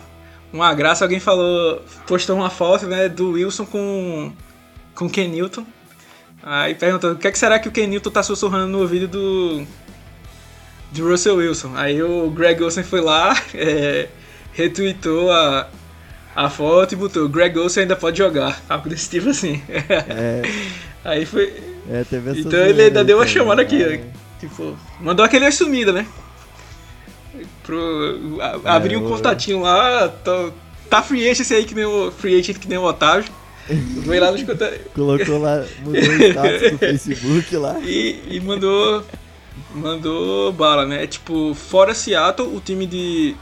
uma 0.52 0.72
graça, 0.72 1.04
alguém 1.04 1.18
falou, 1.18 1.82
postou 2.06 2.36
uma 2.36 2.50
foto 2.50 2.86
né, 2.86 3.08
do 3.08 3.32
Wilson 3.32 3.66
com, 3.66 4.32
com 4.94 5.08
Ken 5.10 5.26
Newton. 5.28 5.66
Aí 6.46 6.74
perguntou, 6.74 7.12
o 7.12 7.16
que, 7.16 7.26
é 7.26 7.32
que 7.32 7.38
será 7.38 7.58
que 7.58 7.68
o 7.68 7.72
Ken 7.72 7.86
Newton 7.86 8.10
tá 8.10 8.22
sussurrando 8.22 8.68
no 8.68 8.80
ouvido 8.80 9.08
do, 9.08 9.66
do 10.92 11.08
Russell 11.08 11.36
Wilson? 11.36 11.72
Aí 11.74 12.02
o 12.02 12.30
Greg 12.30 12.62
Olsen 12.62 12.84
foi 12.84 13.00
lá, 13.00 13.34
é, 13.54 14.08
retweetou 14.52 15.32
a, 15.32 15.68
a 16.36 16.50
foto 16.50 16.92
e 16.92 16.96
botou, 16.96 17.28
Greg 17.28 17.58
Olsen 17.58 17.82
ainda 17.82 17.96
pode 17.96 18.18
jogar. 18.18 18.62
Algo 18.68 18.88
desse 18.90 19.08
tipo 19.08 19.30
assim. 19.30 19.62
É. 19.68 20.42
Aí 21.04 21.24
foi... 21.24 21.52
É, 21.90 22.02
então 22.36 22.60
ele 22.60 22.82
ainda 22.82 23.04
deu 23.04 23.18
uma 23.18 23.26
chamada 23.26 23.60
aqui, 23.60 23.76
né? 23.84 24.00
tipo, 24.40 24.76
mandou 25.00 25.24
aquele 25.24 25.50
sumida, 25.50 25.92
né? 25.92 26.06
pro, 27.62 28.38
a, 28.40 28.76
abrir 28.76 28.96
um 28.96 29.08
contatinho 29.08 29.60
lá, 29.60 30.08
tá, 30.08 30.50
tá 30.88 31.02
free 31.02 31.28
agent 31.28 31.40
esse 31.40 31.54
aí 31.54 31.64
que 31.64 31.74
nem 31.74 31.84
o 31.84 32.12
free 32.12 32.38
agent 32.38 32.58
que 32.58 32.68
nem 32.68 32.78
o 32.78 32.84
Otávio. 32.84 33.24
Foi 34.04 34.20
lá 34.20 34.30
nos. 34.30 34.44
Colocou 34.94 35.38
lá, 35.38 35.64
mudou 35.82 36.00
o 36.00 36.22
status 36.24 36.70
do 36.72 36.78
Facebook 36.78 37.56
lá. 37.56 37.78
E, 37.80 38.22
e 38.28 38.40
mandou. 38.40 39.04
Mandou 39.74 40.52
bala, 40.52 40.84
né? 40.84 41.06
Tipo, 41.06 41.54
fora 41.54 41.94
Seattle, 41.94 42.54
o 42.54 42.60
time 42.60 42.86
de 42.86 43.36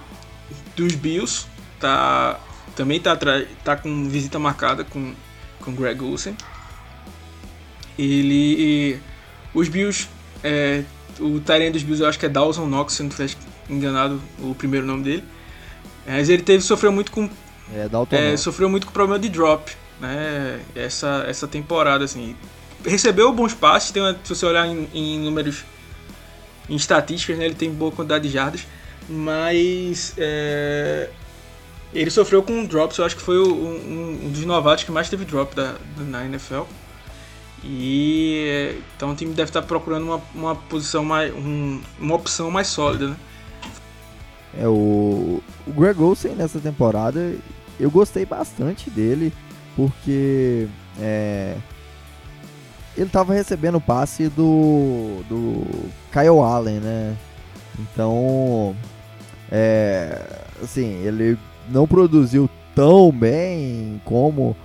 dos 0.77 0.95
Bills 0.95 1.47
tá 1.81 2.39
também 2.75 3.01
tá 3.01 3.17
tá 3.65 3.77
com 3.77 4.09
visita 4.09 4.39
marcada 4.39 4.85
com 4.85 5.15
com 5.61 5.75
Greg 5.75 6.03
Olsen. 6.03 6.37
Ele 7.99 8.99
os 9.55 9.69
Bills 9.69 10.09
é, 10.43 10.83
o 11.21 11.41
Tyrene 11.41 11.71
dos 11.71 11.83
Bills 11.83 12.03
eu 12.03 12.09
acho 12.09 12.19
que 12.19 12.27
é 12.27 12.29
Dawson 12.29 12.67
Knox, 12.67 12.95
se 12.95 13.03
não 13.03 13.11
enganado 13.69 14.21
o 14.39 14.55
primeiro 14.55 14.87
nome 14.87 15.05
dele. 15.05 15.25
Mas 16.07 16.29
ele 16.29 16.43
teve 16.43 16.63
sofreu 16.63 16.91
muito 16.91 17.13
com 17.13 17.29
é, 17.75 17.89
Dalton 17.89 18.17
é, 18.17 18.37
sofreu 18.37 18.69
muito 18.69 18.87
com 18.87 18.93
problema 18.93 19.19
de 19.19 19.29
drop, 19.29 19.73
né? 20.03 20.61
Essa 20.75 21.25
essa 21.27 21.49
temporada 21.49 22.05
assim. 22.05 22.37
Recebeu 22.85 23.33
bons 23.33 23.55
passes, 23.55 23.93
tem 23.93 24.03
se 24.25 24.35
você 24.35 24.45
olhar 24.45 24.67
em, 24.67 24.89
em 24.93 25.21
números 25.21 25.65
em 26.69 26.75
estatísticas, 26.75 27.39
né, 27.39 27.45
ele 27.45 27.55
tem 27.55 27.71
boa 27.71 27.93
quantidade 27.93 28.27
de 28.27 28.35
jardas, 28.35 28.67
mas 29.09 30.15
é, 30.19 31.09
ele 31.93 32.11
sofreu 32.11 32.43
com 32.43 32.65
drops, 32.65 32.99
eu 32.99 33.05
acho 33.05 33.17
que 33.17 33.23
foi 33.23 33.39
o, 33.39 33.55
um, 33.55 34.27
um, 34.27 34.31
dos 34.31 34.45
novatos 34.45 34.85
que 34.85 34.91
mais 34.91 35.09
teve 35.09 35.25
drop 35.25 35.55
da, 35.55 35.77
na 35.99 36.25
NFL. 36.25 36.63
E 37.65 38.77
então 38.97 39.13
o 39.13 39.15
time 39.15 39.33
deve 39.35 39.51
estar 39.51 39.63
procurando 39.63 40.05
uma, 40.05 40.23
uma 40.35 40.57
posição 40.57 41.05
mais. 41.05 41.33
Um, 41.33 41.81
uma 42.01 42.17
opção 42.17 42.51
mais 42.51 42.67
sólida, 42.67 43.09
né? 43.09 43.17
É, 44.59 44.67
o, 44.67 45.41
o 45.67 45.73
Greg 45.73 46.01
Olsen 46.03 46.35
nessa 46.35 46.59
temporada, 46.59 47.35
eu 47.79 47.91
gostei 47.91 48.27
bastante 48.27 48.91
dele, 48.91 49.33
porque 49.77 50.69
é, 50.99 51.57
ele 52.97 53.07
estava 53.07 53.33
recebendo 53.33 53.77
o 53.77 53.81
passe 53.81 54.29
do, 54.29 55.23
do 55.29 55.65
Kyle 56.13 56.41
Allen, 56.41 56.81
né? 56.81 57.17
Então, 57.79 58.77
é, 59.51 60.21
assim, 60.63 61.03
ele 61.05 61.39
não 61.71 61.87
produziu 61.87 62.49
tão 62.75 63.11
bem 63.11 64.01
como 64.05 64.57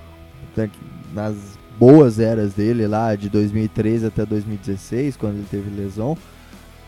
nas 1.14 1.36
boas 1.80 2.20
eras 2.20 2.54
dele 2.54 2.88
lá 2.88 3.16
de 3.16 3.30
2013 3.30 4.08
até 4.08 4.26
2016, 4.26 5.16
quando 5.16 5.36
ele 5.36 5.48
teve 5.50 5.70
lesão. 5.70 6.18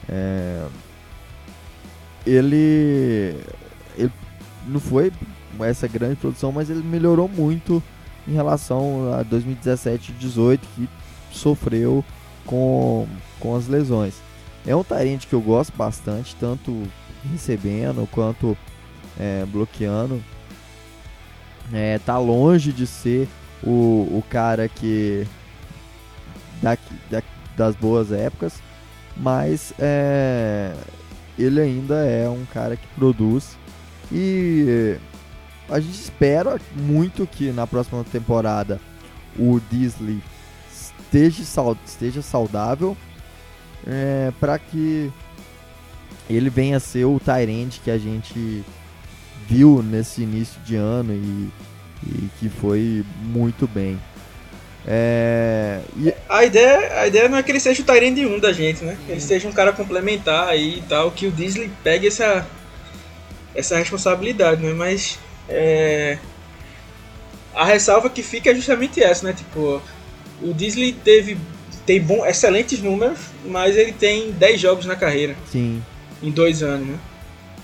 É, 0.07 0.65
ele, 2.25 3.35
ele 3.97 4.11
não 4.67 4.79
foi 4.79 5.11
essa 5.61 5.87
grande 5.87 6.15
produção, 6.15 6.51
mas 6.51 6.69
ele 6.69 6.83
melhorou 6.83 7.27
muito 7.27 7.81
em 8.27 8.33
relação 8.33 9.13
a 9.13 9.23
2017 9.23 10.11
e 10.11 10.13
2018 10.13 10.67
que 10.75 10.89
sofreu 11.31 12.03
com, 12.45 13.07
com 13.39 13.55
as 13.55 13.67
lesões. 13.67 14.15
É 14.65 14.75
um 14.75 14.83
Tyrande 14.83 15.27
que 15.27 15.33
eu 15.33 15.41
gosto 15.41 15.75
bastante, 15.75 16.35
tanto 16.35 16.83
recebendo 17.31 18.07
quanto 18.11 18.57
é, 19.19 19.45
bloqueando. 19.45 20.23
É, 21.71 21.99
tá 21.99 22.17
longe 22.17 22.73
de 22.73 22.87
ser 22.87 23.27
o, 23.63 24.07
o 24.17 24.23
cara 24.29 24.67
que 24.67 25.27
daqui, 26.61 26.93
da, 27.09 27.21
das 27.55 27.75
boas 27.75 28.11
épocas, 28.11 28.61
mas 29.15 29.73
é, 29.77 30.73
ele 31.37 31.61
ainda 31.61 32.05
é 32.05 32.27
um 32.27 32.45
cara 32.45 32.75
que 32.75 32.87
produz 32.95 33.57
e 34.11 34.97
a 35.69 35.79
gente 35.79 35.99
espera 35.99 36.59
muito 36.75 37.27
que 37.27 37.51
na 37.51 37.67
próxima 37.67 38.03
temporada 38.03 38.79
o 39.37 39.59
Disley 39.71 40.21
esteja, 40.71 41.43
esteja 41.85 42.21
saudável 42.21 42.97
é, 43.85 44.31
para 44.39 44.57
que 44.57 45.11
ele 46.29 46.49
venha 46.49 46.77
a 46.77 46.79
ser 46.79 47.05
o 47.05 47.19
Tyrande 47.19 47.81
que 47.83 47.91
a 47.91 47.97
gente 47.97 48.63
viu 49.47 49.81
nesse 49.81 50.21
início 50.21 50.59
de 50.61 50.75
ano 50.75 51.13
e, 51.13 51.49
e 52.05 52.29
que 52.39 52.49
foi 52.49 53.03
muito 53.21 53.67
bem. 53.67 53.99
É, 54.87 55.81
e... 55.97 56.13
a, 56.27 56.45
ideia, 56.45 57.01
a 57.01 57.07
ideia 57.07 57.29
não 57.29 57.37
é 57.37 57.43
que 57.43 57.51
ele 57.51 57.59
seja 57.59 57.81
o 57.81 57.85
Tyrande 57.85 58.25
1 58.25 58.39
da 58.39 58.53
gente, 58.53 58.83
né? 58.83 58.97
Que 59.05 59.11
ele 59.11 59.21
seja 59.21 59.47
um 59.47 59.51
cara 59.51 59.73
complementar 59.73 60.47
aí 60.47 60.77
e 60.77 60.81
tal, 60.81 61.11
que 61.11 61.27
o 61.27 61.31
Disney 61.31 61.69
pegue 61.83 62.07
essa, 62.07 62.47
essa 63.55 63.77
responsabilidade, 63.77 64.61
né? 64.61 64.73
Mas 64.73 65.19
é, 65.49 66.17
a 67.53 67.65
ressalva 67.65 68.09
que 68.09 68.23
fica 68.23 68.51
é 68.51 68.55
justamente 68.55 69.01
essa, 69.03 69.25
né? 69.25 69.33
Tipo, 69.33 69.81
o 70.41 70.53
Disney 70.53 70.93
teve 70.93 71.37
tem 71.85 71.99
bom, 71.99 72.23
excelentes 72.23 72.81
números, 72.81 73.17
mas 73.45 73.75
ele 73.75 73.91
tem 73.91 74.31
10 74.31 74.61
jogos 74.61 74.85
na 74.85 74.95
carreira. 74.95 75.35
Sim. 75.51 75.83
Em 76.21 76.29
dois 76.29 76.61
anos, 76.61 76.87
né? 76.87 76.99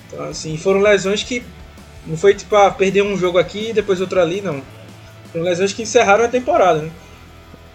Então, 0.08 0.24
assim, 0.24 0.56
foram 0.56 0.80
lesões 0.80 1.22
que 1.22 1.44
não 2.06 2.16
foi 2.16 2.34
tipo, 2.34 2.54
ah, 2.56 2.70
perder 2.70 3.02
um 3.02 3.16
jogo 3.16 3.38
aqui 3.38 3.70
e 3.70 3.72
depois 3.72 4.00
outro 4.00 4.20
ali, 4.20 4.40
não. 4.40 4.62
Foram 5.32 5.44
lesões 5.44 5.72
que 5.72 5.82
encerraram 5.82 6.24
a 6.24 6.28
temporada, 6.28 6.82
né? 6.82 6.90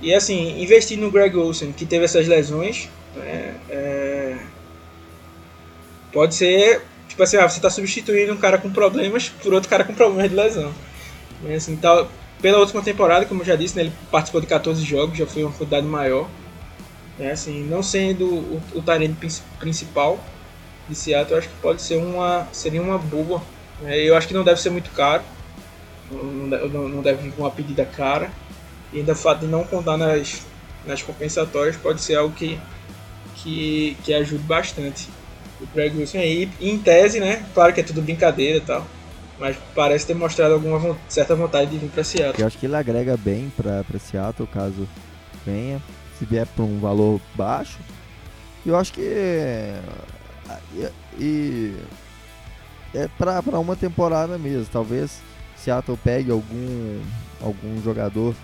E 0.02 0.14
assim, 0.14 0.62
investir 0.62 0.98
no 0.98 1.12
Greg 1.12 1.38
Olsen, 1.38 1.72
que 1.72 1.86
teve 1.86 2.06
essas 2.06 2.28
lesões, 2.28 2.90
né, 3.16 3.56
é, 3.70 4.38
pode 6.12 6.34
ser, 6.34 6.82
tipo 7.12 7.22
assim, 7.24 7.36
ah, 7.36 7.48
você 7.48 7.58
está 7.58 7.70
substituindo 7.70 8.34
um 8.34 8.38
cara 8.38 8.58
com 8.58 8.72
problemas 8.72 9.28
por 9.44 9.54
outro 9.54 9.70
cara 9.70 9.84
com 9.84 9.94
problemas 9.94 10.30
de 10.30 10.36
lesão. 10.36 10.74
E, 11.44 11.54
assim, 11.54 11.76
tá, 11.76 12.08
pela 12.42 12.60
última 12.60 12.82
temporada, 12.82 13.26
como 13.26 13.42
eu 13.42 13.46
já 13.46 13.56
disse, 13.56 13.76
né, 13.76 13.84
ele 13.84 13.94
participou 14.10 14.40
de 14.40 14.48
14 14.48 14.82
jogos, 14.84 15.18
já 15.18 15.28
foi 15.28 15.44
uma 15.44 15.52
quantidade 15.52 15.86
maior. 15.86 16.30
Né, 17.20 17.32
assim, 17.32 17.64
não 17.66 17.84
sendo 17.84 18.26
o, 18.26 18.62
o 18.76 18.82
talento 18.82 19.18
principal 19.60 20.20
de 20.88 20.96
Seattle, 20.96 21.34
eu 21.34 21.38
acho 21.40 21.50
que 21.50 21.56
pode 21.62 21.82
ser 21.82 21.98
uma, 21.98 22.48
seria 22.54 22.82
uma 22.82 22.98
boa. 22.98 23.42
Né, 23.82 24.00
eu 24.00 24.16
acho 24.16 24.28
que 24.28 24.34
não 24.34 24.44
deve 24.44 24.62
ser 24.62 24.70
muito 24.70 24.90
caro, 24.92 25.24
não, 26.10 26.88
não 26.88 27.02
deve 27.02 27.24
vir 27.24 27.34
com 27.34 27.44
uma 27.44 27.52
pedida 27.52 27.84
cara. 27.84 28.32
E 28.94 29.00
ainda 29.00 29.12
o 29.12 29.16
fato 29.16 29.42
de 29.42 29.48
não 29.48 29.66
contar 29.66 29.98
nas, 29.98 30.46
nas 30.86 31.04
compensatórias 31.04 31.76
pode 31.76 32.02
ser 32.02 32.16
algo 32.16 32.34
que, 32.34 32.58
que, 33.36 33.98
que 34.02 34.14
ajude 34.14 34.44
bastante 34.44 35.10
o 35.62 35.68
Greg 35.74 35.98
Wilson 35.98 36.18
aí. 36.18 36.50
em 36.60 36.78
tese, 36.78 37.20
né? 37.20 37.46
Claro 37.54 37.74
que 37.74 37.82
é 37.82 37.84
tudo 37.84 38.02
brincadeira 38.02 38.58
e 38.58 38.62
tal. 38.62 38.86
Mas 39.40 39.58
parece 39.74 40.06
ter 40.06 40.14
mostrado 40.14 40.54
alguma 40.54 40.96
certa 41.08 41.36
vontade 41.36 41.72
de 41.72 41.78
vir 41.78 41.90
para 41.90 42.04
Seattle. 42.04 42.42
Eu 42.42 42.48
acho 42.48 42.58
que 42.58 42.66
ele 42.66 42.76
agrega 42.76 43.18
bem 43.18 43.52
para 43.56 43.84
Seattle 44.00 44.48
caso 44.48 44.88
venha. 45.46 45.82
Se 46.20 46.26
vier 46.26 46.46
por 46.48 46.64
um 46.64 46.80
valor 46.80 47.20
baixo. 47.34 47.80
Eu 48.66 48.78
acho 48.78 48.94
que. 48.94 49.02
E, 50.76 50.88
e 51.20 51.76
é 52.94 53.08
para 53.18 53.42
uma 53.60 53.76
temporada 53.76 54.38
mesmo. 54.38 54.68
Talvez 54.72 55.22
Seattle 55.56 55.98
pegue 56.04 56.32
algum, 56.32 57.02
algum 57.42 57.82
jogador 57.84 58.36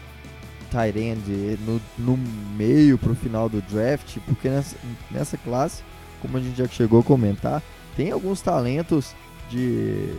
Tyrande 0.72 1.58
no, 1.66 1.82
no 1.98 2.18
meio 2.56 2.98
pro 2.98 3.16
final 3.16 3.48
do 3.48 3.62
draft, 3.62 4.18
porque 4.26 4.50
nessa, 4.50 4.76
nessa 5.10 5.38
classe, 5.38 5.84
como 6.22 6.38
a 6.38 6.40
gente 6.40 6.58
já 6.58 6.68
chegou 6.68 7.00
a 7.00 7.04
comentar, 7.04 7.62
tem 7.96 8.12
alguns 8.12 8.42
talentos 8.42 9.16
de, 9.50 10.14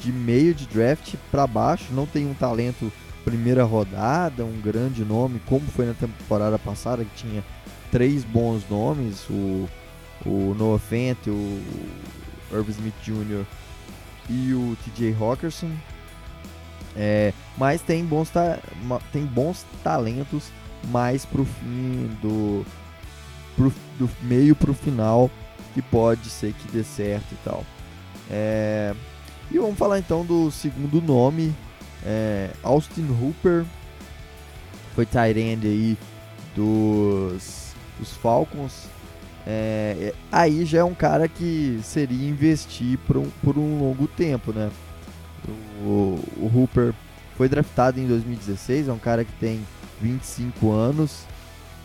de 0.00 0.12
meio 0.12 0.54
de 0.54 0.66
draft 0.66 1.14
para 1.30 1.46
baixo, 1.46 1.92
não 1.92 2.06
tem 2.06 2.26
um 2.26 2.34
talento 2.34 2.92
primeira 3.24 3.64
rodada, 3.64 4.44
um 4.44 4.60
grande 4.60 5.04
nome, 5.04 5.40
como 5.46 5.66
foi 5.66 5.84
na 5.84 5.94
temporada 5.94 6.58
passada, 6.58 7.04
que 7.04 7.14
tinha 7.14 7.44
três 7.90 8.24
bons 8.24 8.62
nomes, 8.70 9.28
o, 9.28 9.68
o 10.24 10.54
Noah 10.58 10.78
Fent, 10.78 11.18
o 11.26 11.60
Irv 12.50 12.70
Smith 12.70 12.94
Jr. 13.02 13.44
e 14.30 14.54
o 14.54 14.76
TJ 14.84 15.14
Hawkinson. 15.20 15.70
É, 16.96 17.32
mas 17.56 17.82
tem 17.82 18.04
bons, 18.04 18.32
tem 19.12 19.24
bons 19.24 19.64
talentos 19.84 20.50
mais 20.90 21.24
pro 21.24 21.44
fim 21.44 22.10
do, 22.22 22.64
pro, 23.56 23.72
do 23.98 24.08
meio 24.22 24.54
pro 24.54 24.72
final 24.72 25.30
que 25.74 25.82
pode 25.82 26.28
ser 26.30 26.52
que 26.52 26.68
dê 26.68 26.82
certo 26.82 27.32
e 27.32 27.36
tal. 27.44 27.64
É, 28.30 28.94
e 29.50 29.58
vamos 29.58 29.78
falar 29.78 29.98
então 29.98 30.24
do 30.24 30.50
segundo 30.50 31.00
nome, 31.00 31.54
é, 32.04 32.50
Austin 32.62 33.06
Hooper, 33.08 33.64
foi 34.94 35.06
tight 35.06 35.38
end 35.38 35.66
aí 35.66 35.96
dos, 36.54 37.72
dos 37.98 38.12
Falcons. 38.14 38.86
É, 39.46 39.96
é, 40.00 40.14
aí 40.30 40.64
já 40.66 40.80
é 40.80 40.84
um 40.84 40.94
cara 40.94 41.26
que 41.28 41.80
seria 41.82 42.28
investir 42.28 42.98
por 43.06 43.16
um, 43.16 43.30
por 43.42 43.56
um 43.56 43.78
longo 43.78 44.06
tempo, 44.06 44.52
né? 44.52 44.70
O, 45.80 46.18
o 46.36 46.50
Hooper 46.54 46.92
foi 47.36 47.48
draftado 47.48 47.98
em 48.00 48.06
2016, 48.06 48.88
é 48.88 48.92
um 48.92 48.98
cara 48.98 49.24
que 49.24 49.32
tem 49.34 49.64
25 50.02 50.72
anos 50.72 51.22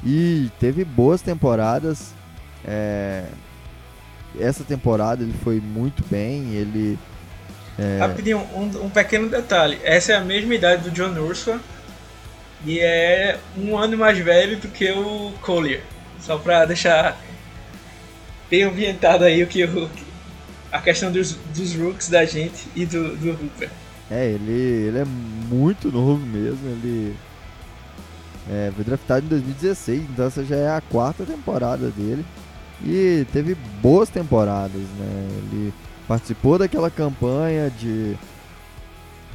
e 0.05 0.50
teve 0.60 0.83
boas 0.83 1.22
temporadas. 1.22 2.13
É, 2.65 3.25
essa 4.39 4.63
temporada 4.63 5.24
ele 5.24 5.36
foi 5.43 5.60
muito 5.60 6.03
bem, 6.10 6.53
ele... 6.53 6.98
É... 7.77 8.00
Rapidinho, 8.00 8.39
um, 8.53 8.86
um, 8.86 8.89
pequeno 8.89 9.29
detalhe. 9.29 9.79
Essa 9.83 10.13
é 10.13 10.15
a 10.15 10.22
mesma 10.22 10.53
idade 10.53 10.83
do 10.83 10.91
John 10.91 11.17
Ursula 11.19 11.60
e 12.65 12.79
é 12.79 13.39
um 13.57 13.77
ano 13.77 13.98
mais 13.98 14.17
velho 14.17 14.57
do 14.57 14.67
que 14.67 14.91
o 14.91 15.33
Collier. 15.41 15.81
Só 16.19 16.38
pra 16.38 16.65
deixar 16.65 17.19
bem 18.50 18.63
ambientado 18.63 19.24
aí 19.24 19.43
o 19.43 19.48
que 19.48 19.63
o, 19.63 19.89
a 20.72 20.79
questão 20.79 21.12
dos, 21.12 21.33
dos 21.55 21.75
rooks 21.75 22.10
da 22.10 22.25
gente 22.25 22.67
e 22.75 22.86
do, 22.86 23.15
do 23.15 23.31
Hooper. 23.31 23.69
É, 24.10 24.27
ele, 24.27 24.51
ele 24.51 25.00
é 25.00 25.05
muito 25.05 25.91
novo 25.91 26.24
mesmo, 26.25 26.69
ele 26.69 27.15
é, 28.50 28.71
foi 28.75 28.83
draftado 28.83 29.25
em 29.25 29.29
2016, 29.29 30.01
então 30.01 30.25
essa 30.25 30.43
já 30.43 30.55
é 30.55 30.69
a 30.69 30.81
quarta 30.81 31.25
temporada 31.25 31.89
dele. 31.89 32.25
E 32.83 33.25
teve 33.31 33.55
boas 33.81 34.09
temporadas, 34.09 34.81
né? 35.00 35.27
Ele 35.38 35.73
participou 36.07 36.57
daquela 36.57 36.91
campanha 36.91 37.69
de 37.69 38.17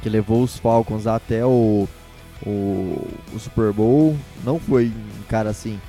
que 0.01 0.09
levou 0.09 0.43
os 0.43 0.57
Falcons 0.57 1.07
até 1.07 1.43
o, 1.43 1.87
o, 2.45 3.07
o 3.33 3.39
Super 3.39 3.73
Bowl. 3.73 4.15
Não 4.43 4.59
foi 4.59 4.87
um 4.87 5.23
cara 5.27 5.49
assim 5.49 5.79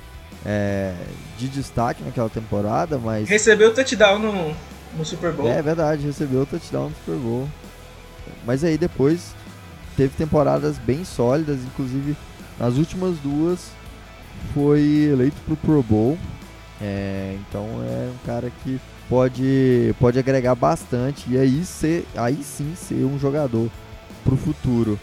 é, 0.45 0.95
de 1.37 1.47
destaque 1.47 2.03
naquela 2.03 2.29
temporada, 2.29 2.97
mas. 2.97 3.29
Recebeu 3.29 3.73
touchdown 3.73 4.17
no, 4.17 4.55
no 4.97 5.05
Super 5.05 5.31
Bowl. 5.31 5.47
É 5.47 5.61
verdade, 5.61 6.05
recebeu 6.05 6.45
touchdown 6.45 6.89
no 6.89 6.95
Super 6.95 7.15
Bowl. 7.15 7.49
Mas 8.45 8.63
aí 8.63 8.77
depois 8.77 9.35
teve 9.95 10.15
temporadas 10.15 10.77
bem 10.79 11.05
sólidas, 11.05 11.59
inclusive 11.59 12.15
nas 12.61 12.77
últimas 12.77 13.17
duas 13.17 13.71
foi 14.53 15.09
eleito 15.11 15.37
pro 15.45 15.57
Pro 15.57 15.81
Bowl. 15.81 16.17
É, 16.79 17.35
então 17.39 17.65
é 17.83 18.11
um 18.11 18.25
cara 18.25 18.51
que 18.63 18.79
pode, 19.09 19.95
pode 19.99 20.19
agregar 20.19 20.53
bastante 20.53 21.25
e 21.27 21.37
aí, 21.37 21.65
ser, 21.65 22.05
aí 22.15 22.43
sim 22.43 22.75
ser 22.75 23.03
um 23.03 23.17
jogador 23.17 23.69
pro 24.23 24.37
futuro. 24.37 24.99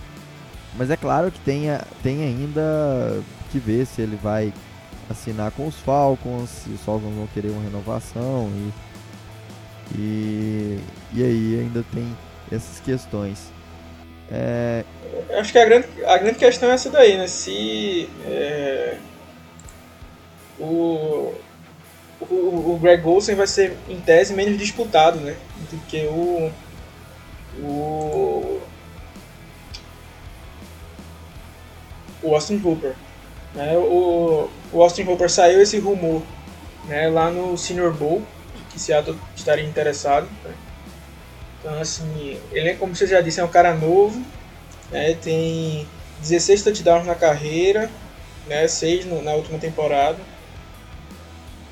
Mas 0.77 0.89
é 0.89 0.97
claro 0.97 1.33
que 1.33 1.41
tem, 1.41 1.65
tem 2.01 2.23
ainda 2.23 3.21
que 3.51 3.59
ver 3.59 3.87
se 3.87 4.03
ele 4.03 4.17
vai 4.17 4.53
assinar 5.11 5.51
com 5.51 5.67
os 5.67 5.75
Falcons, 5.77 6.49
se 6.49 6.71
os 6.71 6.81
Falcons 6.83 7.15
vão 7.15 7.27
querer 7.35 7.51
uma 7.51 7.63
renovação 7.63 8.51
e, 9.95 9.99
e, 9.99 10.81
e 11.13 11.25
aí 11.25 11.61
ainda 11.61 11.85
tem 11.93 12.17
essas 12.53 12.79
questões. 12.81 13.58
É... 14.31 14.85
Acho 15.39 15.53
que 15.53 15.59
a 15.59 15.65
grande, 15.65 15.87
a 16.05 16.19
grande 16.19 16.39
questão 16.39 16.71
é 16.71 16.75
essa 16.75 16.91
daí, 16.91 17.17
né? 17.17 17.27
Se 17.27 18.09
é, 18.27 18.97
o, 20.59 21.35
o, 22.21 22.75
o 22.75 22.79
Greg 22.81 23.07
Olsen 23.07 23.35
vai 23.35 23.47
ser, 23.47 23.77
em 23.89 24.01
tese, 24.01 24.35
menos 24.35 24.59
disputado, 24.59 25.19
né? 25.21 25.37
Do 25.71 25.79
que 25.87 26.07
o, 26.07 26.53
o, 27.63 28.61
o 32.23 32.35
Austin 32.35 32.61
Hooper. 32.65 32.95
Né? 33.55 33.77
O, 33.77 34.49
o 34.73 34.83
Austin 34.83 35.05
Hooper 35.05 35.31
saiu 35.31 35.61
esse 35.61 35.79
rumor 35.79 36.23
né, 36.87 37.09
lá 37.09 37.31
no 37.31 37.57
Senior 37.57 37.93
Bowl, 37.93 38.23
que 38.71 38.81
Seattle 38.81 39.19
estaria 39.37 39.65
interessado. 39.65 40.29
Né? 40.45 40.55
Então, 41.59 41.79
assim, 41.81 42.41
ele 42.53 42.71
é, 42.71 42.75
como 42.75 42.95
você 42.95 43.07
já 43.07 43.21
disse, 43.21 43.41
é 43.41 43.45
um 43.45 43.49
cara 43.49 43.75
novo, 43.75 44.23
né, 44.91 45.15
tem 45.15 45.87
16 46.21 46.63
touchdowns 46.63 47.07
na 47.07 47.15
carreira, 47.15 47.91
né, 48.47 48.67
6 48.69 49.07
no, 49.07 49.23
na 49.23 49.33
última 49.33 49.59
temporada. 49.59 50.19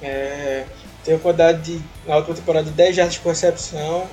É, 0.03 0.65
tem 1.05 1.15
uma 1.15 1.21
quantidade 1.21 1.63
de, 1.63 1.81
na 2.07 2.17
última 2.17 2.35
temporada 2.35 2.67
de 2.67 2.73
10 2.73 2.97
jardas 2.97 3.17
por 3.17 3.31
recepção, 3.31 4.09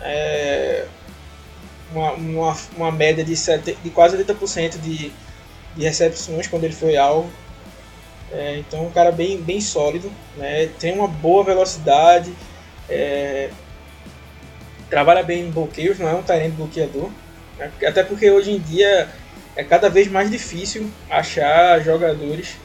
é, 0.00 0.86
uma, 1.92 2.12
uma, 2.12 2.56
uma 2.76 2.92
média 2.92 3.24
de, 3.24 3.36
7, 3.36 3.78
de 3.82 3.90
quase 3.90 4.16
80% 4.16 4.80
de 4.80 5.12
de 5.76 5.84
recepções 5.84 6.46
quando 6.46 6.64
ele 6.64 6.74
foi 6.74 6.96
alvo. 6.96 7.30
É, 8.32 8.56
então 8.58 8.86
um 8.86 8.90
cara 8.90 9.12
bem, 9.12 9.40
bem 9.40 9.60
sólido, 9.60 10.10
né? 10.36 10.68
tem 10.80 10.92
uma 10.92 11.06
boa 11.06 11.44
velocidade, 11.44 12.34
é, 12.88 13.50
trabalha 14.90 15.22
bem 15.22 15.46
em 15.46 15.50
bloqueios, 15.50 15.98
não 15.98 16.08
é 16.08 16.14
um 16.14 16.22
talento 16.22 16.56
bloqueador. 16.56 17.10
Né? 17.58 17.70
Até 17.86 18.02
porque 18.02 18.30
hoje 18.30 18.52
em 18.52 18.58
dia 18.58 19.08
é 19.54 19.64
cada 19.64 19.88
vez 19.88 20.08
mais 20.08 20.30
difícil 20.30 20.90
achar 21.10 21.80
jogadores 21.80 22.56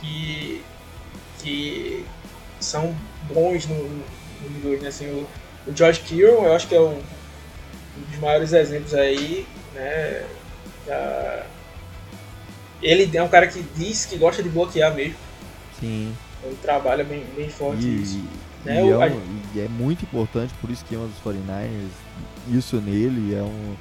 que, 0.00 0.62
que 1.42 2.04
são 2.60 2.94
bons 3.32 3.66
no, 3.66 3.76
no 3.76 4.60
dois, 4.62 4.80
né? 4.80 4.88
assim, 4.88 5.06
o, 5.06 5.26
o 5.66 5.76
George 5.76 6.00
Kittle, 6.00 6.44
eu 6.44 6.54
acho 6.54 6.68
que 6.68 6.74
é 6.74 6.80
um, 6.80 6.98
um 7.96 8.10
dos 8.10 8.18
maiores 8.20 8.52
exemplos 8.52 8.94
aí, 8.94 9.46
né? 9.74 10.24
Da, 10.86 11.46
ele 12.82 13.16
é 13.16 13.22
um 13.22 13.28
cara 13.28 13.46
que 13.46 13.62
diz 13.76 14.04
que 14.04 14.16
gosta 14.16 14.42
de 14.42 14.48
bloquear 14.48 14.92
mesmo. 14.94 15.14
Sim. 15.78 16.14
Ele 16.42 16.58
trabalha 16.60 17.04
bem, 17.04 17.24
bem 17.36 17.48
forte 17.48 17.86
e, 17.86 18.02
isso. 18.02 18.20
Né? 18.64 18.84
E, 18.84 18.90
é 18.90 18.96
um, 18.96 19.40
e, 19.54 19.60
é 19.60 19.68
muito 19.68 20.04
importante 20.04 20.52
por 20.60 20.70
isso 20.70 20.84
que 20.84 20.94
é 20.94 20.98
um 20.98 21.06
dos 21.06 21.18
49ers. 21.24 21.90
Isso 22.48 22.76
nele 22.80 23.34
é 23.34 23.42
um. 23.42 23.74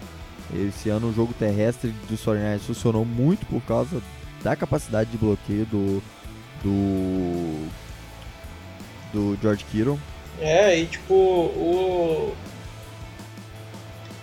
Esse 0.68 0.90
ano 0.90 1.10
o 1.10 1.14
jogo 1.14 1.34
terrestre 1.34 1.94
dos 2.10 2.24
49ers 2.26 2.60
funcionou 2.60 3.06
muito 3.06 3.46
por 3.46 3.62
causa 3.62 4.02
da 4.44 4.56
capacidade 4.56 5.10
de 5.10 5.18
bloqueio 5.18 5.66
do. 5.66 6.02
do. 6.64 7.68
do 9.14 9.38
George 9.42 9.66
Kittle. 9.66 10.00
É, 10.40 10.78
e 10.78 10.86
tipo, 10.86 11.14
o. 11.14 12.36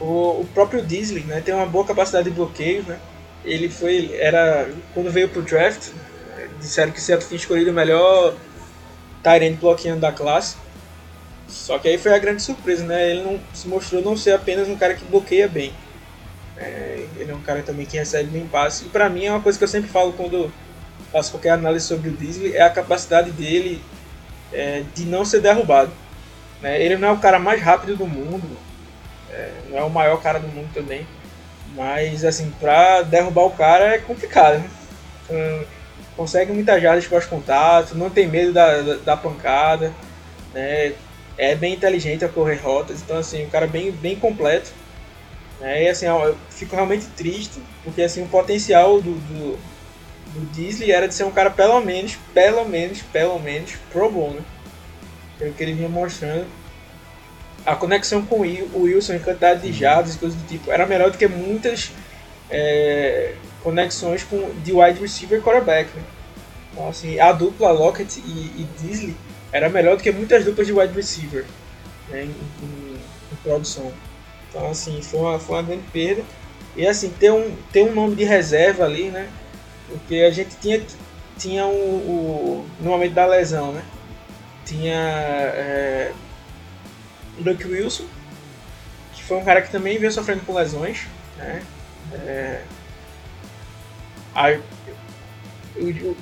O, 0.00 0.42
o 0.42 0.48
próprio 0.54 0.80
Disney 0.80 1.24
né, 1.24 1.40
tem 1.40 1.52
uma 1.52 1.66
boa 1.66 1.84
capacidade 1.84 2.30
de 2.30 2.36
bloqueio, 2.36 2.84
né? 2.84 3.00
ele 3.44 3.68
foi. 3.68 4.14
Era. 4.14 4.68
Quando 4.94 5.10
veio 5.10 5.28
pro 5.28 5.42
draft, 5.42 5.90
disseram 6.60 6.92
que 6.92 6.98
o 6.98 7.02
Seattle 7.02 7.28
tinha 7.28 7.38
escolhido 7.38 7.70
o 7.70 7.74
melhor 7.74 8.34
Tyrant 9.22 9.56
bloqueando 9.58 10.00
da 10.00 10.12
classe. 10.12 10.56
Só 11.48 11.78
que 11.78 11.88
aí 11.88 11.98
foi 11.98 12.14
a 12.14 12.18
grande 12.18 12.42
surpresa, 12.42 12.84
né? 12.84 13.10
Ele 13.10 13.22
não 13.22 13.40
se 13.54 13.66
mostrou 13.66 14.02
não 14.02 14.16
ser 14.16 14.32
apenas 14.32 14.68
um 14.68 14.76
cara 14.76 14.94
que 14.94 15.04
bloqueia 15.04 15.48
bem. 15.48 15.72
É, 16.56 17.06
ele 17.16 17.30
é 17.30 17.34
um 17.34 17.40
cara 17.40 17.62
também 17.62 17.86
que 17.86 17.96
recebe 17.96 18.30
bem 18.30 18.46
passe. 18.46 18.84
E 18.84 18.88
pra 18.88 19.08
mim 19.08 19.24
é 19.24 19.30
uma 19.30 19.40
coisa 19.40 19.56
que 19.56 19.64
eu 19.64 19.68
sempre 19.68 19.90
falo 19.90 20.12
quando 20.12 20.52
faço 21.12 21.30
qualquer 21.30 21.50
análise 21.50 21.86
sobre 21.86 22.10
o 22.10 22.12
Disney, 22.12 22.54
é 22.54 22.62
a 22.62 22.70
capacidade 22.70 23.30
dele 23.30 23.80
é, 24.52 24.82
de 24.94 25.04
não 25.04 25.24
ser 25.24 25.40
derrubado. 25.40 25.90
Né? 26.60 26.82
Ele 26.82 26.96
não 26.96 27.08
é 27.08 27.12
o 27.12 27.18
cara 27.18 27.38
mais 27.38 27.62
rápido 27.62 27.96
do 27.96 28.06
mundo, 28.06 28.58
é, 29.30 29.52
não 29.70 29.78
é 29.78 29.82
o 29.82 29.90
maior 29.90 30.20
cara 30.20 30.38
do 30.38 30.48
mundo 30.48 30.68
também. 30.74 31.06
Mas, 31.74 32.24
assim, 32.24 32.50
pra 32.58 33.02
derrubar 33.02 33.44
o 33.44 33.50
cara 33.50 33.94
é 33.94 33.98
complicado. 33.98 34.58
Né? 34.58 35.64
Consegue 36.18 36.52
muitas 36.52 36.82
jardas 36.82 37.06
pós-contato, 37.06 37.94
não 37.94 38.10
tem 38.10 38.26
medo 38.26 38.52
da, 38.52 38.82
da, 38.82 38.94
da, 38.96 39.16
pancada, 39.16 39.94
né? 40.52 40.92
é 41.38 41.54
bem 41.54 41.74
inteligente 41.74 42.24
a 42.24 42.28
correr 42.28 42.56
rotas, 42.56 43.00
então, 43.00 43.16
assim, 43.16 43.46
um 43.46 43.50
cara 43.50 43.68
bem, 43.68 43.92
bem 43.92 44.16
completo. 44.16 44.72
Né? 45.60 45.84
E, 45.84 45.88
assim, 45.88 46.06
eu 46.06 46.36
fico 46.50 46.74
realmente 46.74 47.06
triste, 47.16 47.62
porque, 47.84 48.02
assim, 48.02 48.24
o 48.24 48.26
potencial 48.26 49.00
do, 49.00 49.12
do, 49.12 49.56
do 50.34 50.52
Disney 50.52 50.90
era 50.90 51.06
de 51.06 51.14
ser 51.14 51.22
um 51.22 51.30
cara, 51.30 51.50
pelo 51.50 51.80
menos, 51.80 52.18
pelo 52.34 52.64
menos, 52.64 53.00
pelo 53.00 53.38
menos, 53.38 53.76
pro 53.92 54.10
bowl, 54.10 54.32
né? 54.32 54.42
Pelo 55.38 55.54
que 55.54 55.62
ele 55.62 55.74
vinha 55.74 55.88
mostrando 55.88 56.48
a 57.64 57.76
conexão 57.76 58.22
com 58.22 58.40
o 58.40 58.82
Wilson 58.82 59.14
em 59.14 59.18
quantidade 59.20 59.60
de 59.60 59.72
jardas 59.72 60.14
e 60.14 60.18
coisas 60.18 60.40
do 60.40 60.48
tipo 60.48 60.70
era 60.72 60.86
melhor 60.86 61.10
do 61.10 61.18
que 61.18 61.28
muitas 61.28 61.90
é, 62.50 63.34
conexões 63.62 64.22
com, 64.22 64.50
de 64.62 64.72
wide 64.72 65.00
receiver 65.00 65.38
e 65.38 65.42
quarterback. 65.42 65.90
Né? 65.94 66.02
Então, 66.72 66.88
assim, 66.88 67.18
a 67.18 67.32
dupla 67.32 67.70
Lockett 67.70 68.20
e, 68.20 68.62
e 68.62 68.68
Disley 68.78 69.16
era 69.52 69.68
melhor 69.68 69.96
do 69.96 70.02
que 70.02 70.12
muitas 70.12 70.44
duplas 70.44 70.66
de 70.66 70.72
wide 70.72 70.94
receiver 70.94 71.44
né, 72.08 72.24
em, 72.24 72.64
em, 72.64 72.94
em, 73.32 73.36
produção. 73.42 73.92
Então, 74.48 74.70
assim, 74.70 75.00
foi 75.02 75.20
uma, 75.20 75.38
foi 75.38 75.56
uma 75.56 75.62
grande 75.62 75.84
perda. 75.92 76.22
E, 76.76 76.86
assim, 76.86 77.10
ter 77.10 77.32
um, 77.32 77.56
ter 77.72 77.82
um 77.82 77.94
nome 77.94 78.14
de 78.14 78.24
reserva 78.24 78.84
ali, 78.84 79.10
né? 79.10 79.28
Porque 79.88 80.16
a 80.16 80.30
gente 80.30 80.54
tinha, 80.60 80.82
tinha 81.36 81.66
o, 81.66 81.70
o 81.70 82.66
no 82.80 82.90
momento 82.90 83.14
da 83.14 83.26
lesão, 83.26 83.72
né? 83.72 83.82
Tinha 84.64 84.94
é, 84.94 86.12
Wilson, 87.44 88.04
que 89.14 89.22
foi 89.24 89.38
um 89.38 89.44
cara 89.44 89.62
que 89.62 89.70
também 89.70 89.98
veio 89.98 90.12
sofrendo 90.12 90.42
com 90.42 90.54
lesões, 90.54 91.06
né? 91.36 91.62
É, 92.12 92.62
aí, 94.38 94.62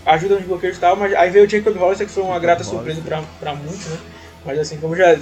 ajuda 0.05 0.37
nos 0.37 0.45
bloqueios 0.45 0.77
e 0.77 0.81
tal, 0.81 0.97
mas 0.97 1.15
aí 1.15 1.31
veio 1.31 1.47
o 1.47 1.49
Jacob 1.49 1.77
Hollister, 1.77 2.07
que 2.07 2.13
foi 2.13 2.23
uma 2.23 2.39
grata 2.39 2.65
surpresa 2.65 3.01
para 3.39 3.55
muitos, 3.55 3.87
né? 3.87 3.99
Mas 4.45 4.59
assim, 4.59 4.79
como 4.79 4.97
já 4.97 5.19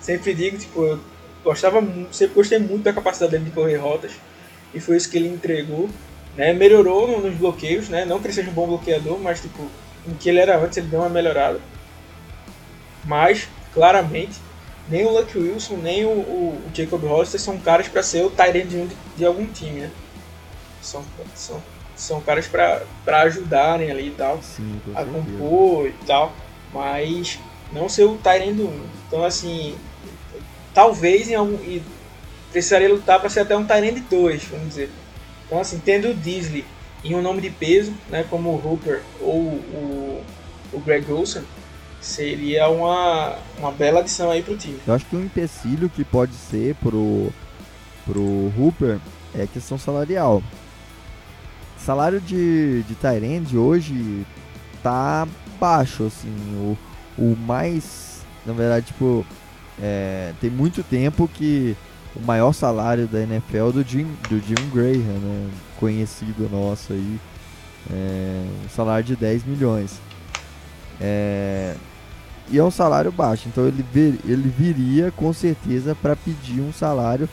sempre 0.00 0.34
digo, 0.34 0.58
tipo, 0.58 0.84
eu 0.84 1.00
gostava 1.44 1.82
sempre 2.10 2.34
gostei 2.34 2.58
muito 2.58 2.84
da 2.84 2.92
capacidade 2.92 3.32
dele 3.32 3.44
de 3.44 3.50
correr 3.50 3.76
rotas, 3.76 4.12
e 4.74 4.80
foi 4.80 4.96
isso 4.96 5.10
que 5.10 5.16
ele 5.16 5.28
entregou, 5.28 5.88
né? 6.36 6.52
Melhorou 6.52 7.20
nos 7.20 7.34
bloqueios, 7.34 7.88
né? 7.88 8.04
Não 8.04 8.18
que 8.18 8.26
ele 8.26 8.34
seja 8.34 8.50
um 8.50 8.54
bom 8.54 8.66
bloqueador, 8.66 9.18
mas 9.18 9.40
tipo, 9.40 9.70
em 10.06 10.14
que 10.14 10.28
ele 10.28 10.38
era 10.38 10.58
antes, 10.58 10.78
ele 10.78 10.88
deu 10.88 11.00
uma 11.00 11.08
melhorada. 11.08 11.60
Mas, 13.04 13.48
claramente, 13.72 14.38
nem 14.88 15.04
o 15.04 15.10
Luck 15.10 15.36
Wilson, 15.36 15.76
nem 15.76 16.04
o, 16.04 16.10
o, 16.10 16.62
o 16.66 16.70
Jacob 16.74 17.02
Hollister 17.04 17.40
são 17.40 17.58
caras 17.58 17.88
para 17.88 18.02
ser 18.02 18.24
o 18.24 18.30
tight 18.30 18.62
de, 18.62 18.86
de, 18.86 18.96
de 19.16 19.24
algum 19.24 19.46
time, 19.46 19.80
né? 19.80 19.90
São, 20.80 21.04
são 21.34 21.62
são 21.98 22.20
caras 22.20 22.46
para 22.46 23.22
ajudarem 23.22 23.90
ali 23.90 24.08
e 24.08 24.12
tal, 24.12 24.40
Sim, 24.40 24.80
a 24.94 25.04
compor 25.04 25.88
e 25.88 26.06
tal, 26.06 26.32
mas 26.72 27.38
não 27.72 27.88
ser 27.88 28.04
o 28.04 28.16
Tyrande 28.16 28.62
1. 28.62 28.80
Então, 29.06 29.24
assim, 29.24 29.74
talvez 30.72 31.28
em 31.28 31.34
algum. 31.34 31.58
Precisaria 32.52 32.88
lutar 32.88 33.20
para 33.20 33.28
ser 33.28 33.40
até 33.40 33.56
um 33.56 33.66
Tyrande 33.66 34.00
2, 34.00 34.44
vamos 34.44 34.68
dizer. 34.68 34.90
Então, 35.44 35.60
assim, 35.60 35.78
tendo 35.84 36.10
o 36.10 36.14
Disley 36.14 36.64
em 37.04 37.14
um 37.14 37.20
nome 37.20 37.40
de 37.40 37.50
peso, 37.50 37.92
né, 38.08 38.24
como 38.30 38.50
o 38.50 38.64
Hooper 38.64 39.02
ou 39.20 39.34
o, 39.34 40.24
o 40.72 40.80
Greg 40.80 41.10
Olsen, 41.12 41.42
seria 42.00 42.68
uma, 42.68 43.36
uma 43.58 43.72
bela 43.72 44.00
adição 44.00 44.30
aí 44.30 44.42
pro 44.42 44.56
time. 44.56 44.78
Eu 44.86 44.94
acho 44.94 45.04
que 45.06 45.16
um 45.16 45.24
empecilho 45.24 45.90
que 45.90 46.04
pode 46.04 46.32
ser 46.34 46.74
pro, 46.76 47.32
pro 48.06 48.52
Hooper 48.56 48.98
é 49.34 49.46
questão 49.46 49.76
salarial 49.76 50.42
salário 51.88 52.20
de, 52.20 52.82
de 52.82 52.94
Tyrande 52.94 53.56
hoje 53.56 54.26
tá 54.82 55.26
baixo, 55.58 56.04
assim. 56.04 56.30
O, 56.54 56.76
o 57.16 57.34
mais, 57.34 58.20
na 58.44 58.52
verdade, 58.52 58.88
tipo, 58.88 59.24
é, 59.80 60.34
tem 60.38 60.50
muito 60.50 60.82
tempo 60.82 61.26
que 61.26 61.74
o 62.14 62.20
maior 62.20 62.52
salário 62.52 63.06
da 63.06 63.20
NFL 63.22 63.70
é 63.70 63.72
do 63.72 63.82
Jim, 63.82 64.06
do 64.28 64.38
Jim 64.38 64.68
Graham, 64.70 65.18
né? 65.18 65.50
Conhecido 65.80 66.46
nosso 66.52 66.92
aí. 66.92 67.18
É, 67.90 68.44
um 68.66 68.68
salário 68.68 69.04
de 69.04 69.16
10 69.16 69.46
milhões. 69.46 69.98
É, 71.00 71.74
e 72.50 72.58
é 72.58 72.62
um 72.62 72.70
salário 72.70 73.10
baixo, 73.10 73.48
então 73.48 73.66
ele, 73.66 73.82
vir, 73.90 74.20
ele 74.26 74.52
viria 74.58 75.10
com 75.10 75.32
certeza 75.32 75.94
para 75.94 76.14
pedir 76.14 76.60
um 76.60 76.72
salário 76.72 77.26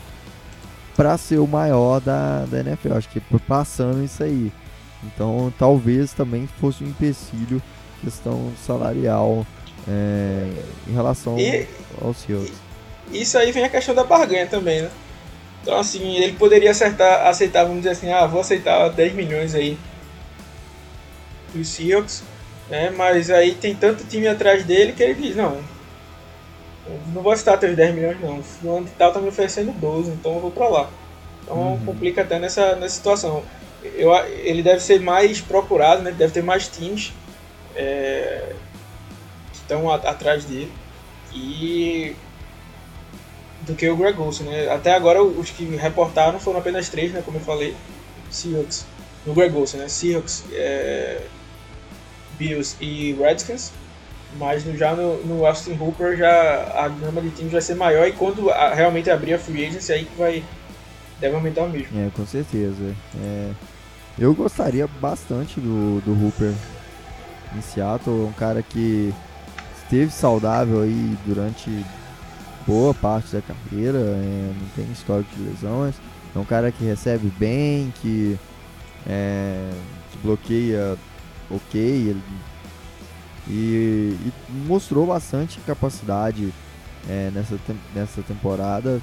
para 0.95 1.17
ser 1.17 1.39
o 1.39 1.47
maior 1.47 1.99
da, 1.99 2.45
da 2.45 2.59
NFL. 2.59 2.93
Acho 2.93 3.09
que 3.09 3.21
passando 3.47 4.03
isso 4.03 4.23
aí. 4.23 4.51
Então 5.03 5.53
talvez 5.57 6.13
também 6.13 6.47
fosse 6.59 6.83
um 6.83 6.87
empecilho 6.87 7.61
questão 8.01 8.51
salarial 8.65 9.45
é, 9.87 10.47
em 10.87 10.93
relação 10.93 11.37
e, 11.39 11.67
aos 12.01 12.17
Seahawks. 12.17 12.53
Isso 13.11 13.37
aí 13.37 13.51
vem 13.51 13.63
a 13.63 13.69
questão 13.69 13.93
da 13.95 14.03
barganha 14.03 14.47
também, 14.47 14.81
né? 14.81 14.89
Então 15.61 15.77
assim, 15.77 16.15
ele 16.17 16.33
poderia 16.33 16.71
acertar, 16.71 17.27
aceitar, 17.27 17.63
vamos 17.63 17.79
dizer 17.79 17.91
assim, 17.91 18.11
ah, 18.11 18.25
vou 18.25 18.41
aceitar 18.41 18.89
10 18.89 19.13
milhões 19.13 19.55
aí 19.55 19.77
dos 21.53 21.67
Seahawks, 21.67 22.23
né? 22.69 22.91
Mas 22.95 23.29
aí 23.29 23.55
tem 23.55 23.75
tanto 23.75 24.05
time 24.05 24.27
atrás 24.27 24.63
dele 24.63 24.93
que 24.93 25.03
ele 25.03 25.15
diz, 25.15 25.35
não, 25.35 25.59
não 27.13 27.21
vou 27.21 27.31
aceitar 27.31 27.57
teus 27.57 27.75
10 27.75 27.95
milhões 27.95 28.19
não. 28.21 28.43
O 28.63 28.77
ano 28.77 28.85
de 28.85 28.91
tal 28.91 29.11
tá 29.11 29.19
me 29.19 29.29
oferecendo 29.29 29.71
12, 29.73 30.11
então 30.11 30.35
eu 30.35 30.39
vou 30.39 30.51
pra 30.51 30.67
lá. 30.67 30.89
Então 31.43 31.73
uhum. 31.73 31.85
complica 31.85 32.21
até 32.21 32.39
nessa, 32.39 32.75
nessa 32.75 32.95
situação. 32.95 33.43
Eu, 33.83 34.13
ele 34.15 34.63
deve 34.63 34.81
ser 34.81 34.99
mais 34.99 35.41
procurado, 35.41 36.01
né? 36.01 36.11
Deve 36.11 36.33
ter 36.33 36.43
mais 36.43 36.67
times 36.67 37.13
é, 37.75 38.53
que 39.51 39.57
estão 39.57 39.91
atrás 39.91 40.45
dele. 40.45 40.71
E 41.33 42.15
do 43.61 43.75
que 43.75 43.89
o 43.89 43.97
Greg 43.97 44.19
Olson, 44.19 44.43
né? 44.43 44.69
Até 44.69 44.93
agora 44.93 45.23
os 45.23 45.49
que 45.49 45.65
reportaram 45.75 46.39
foram 46.39 46.59
apenas 46.59 46.89
três, 46.89 47.11
né? 47.11 47.21
Como 47.23 47.37
eu 47.37 47.41
falei, 47.41 47.75
Seahawks, 48.29 48.85
no 49.25 49.33
Greg 49.33 49.55
Olson, 49.55 49.77
né? 49.77 49.87
Seahawks, 49.87 50.43
é, 50.51 51.21
Bills 52.37 52.75
e 52.79 53.13
Redskins. 53.13 53.71
Mas 54.37 54.63
já 54.63 54.93
no, 54.93 55.23
no 55.25 55.45
Austin 55.45 55.77
Hooper 55.79 56.17
já 56.17 56.73
a 56.75 56.89
gama 56.89 57.21
de 57.21 57.29
times 57.29 57.53
vai 57.53 57.61
ser 57.61 57.75
maior 57.75 58.07
e 58.07 58.11
quando 58.11 58.49
a, 58.49 58.73
realmente 58.73 59.09
abrir 59.09 59.33
a 59.33 59.39
free 59.39 59.65
agency 59.65 59.93
aí 59.93 60.05
que 60.05 60.17
vai 60.17 60.43
deve 61.19 61.35
aumentar 61.35 61.67
mesmo. 61.67 61.97
É, 61.97 62.09
com 62.13 62.25
certeza. 62.25 62.95
É, 63.17 63.51
eu 64.19 64.33
gostaria 64.33 64.87
bastante 64.99 65.59
do, 65.59 66.01
do 66.01 66.11
Hooper 66.11 66.53
em 67.55 67.61
Seattle, 67.61 68.25
um 68.25 68.33
cara 68.33 68.61
que 68.61 69.13
esteve 69.83 70.11
saudável 70.11 70.81
aí 70.81 71.17
durante 71.25 71.69
boa 72.65 72.93
parte 72.93 73.35
da 73.35 73.41
carreira, 73.41 73.99
é, 73.99 74.51
não 74.59 74.67
tem 74.75 74.91
histórico 74.91 75.29
de 75.35 75.43
lesões, 75.43 75.95
é 76.35 76.39
um 76.39 76.45
cara 76.45 76.71
que 76.71 76.83
recebe 76.83 77.31
bem, 77.37 77.93
que, 78.01 78.37
é, 79.07 79.69
que 80.11 80.17
bloqueia 80.17 80.97
ok, 81.49 81.79
ele 81.79 82.21
e, 83.47 84.15
e 84.25 84.33
mostrou 84.67 85.05
bastante 85.05 85.59
capacidade 85.61 86.53
é, 87.07 87.31
nessa, 87.33 87.57
nessa 87.93 88.21
temporada, 88.21 89.01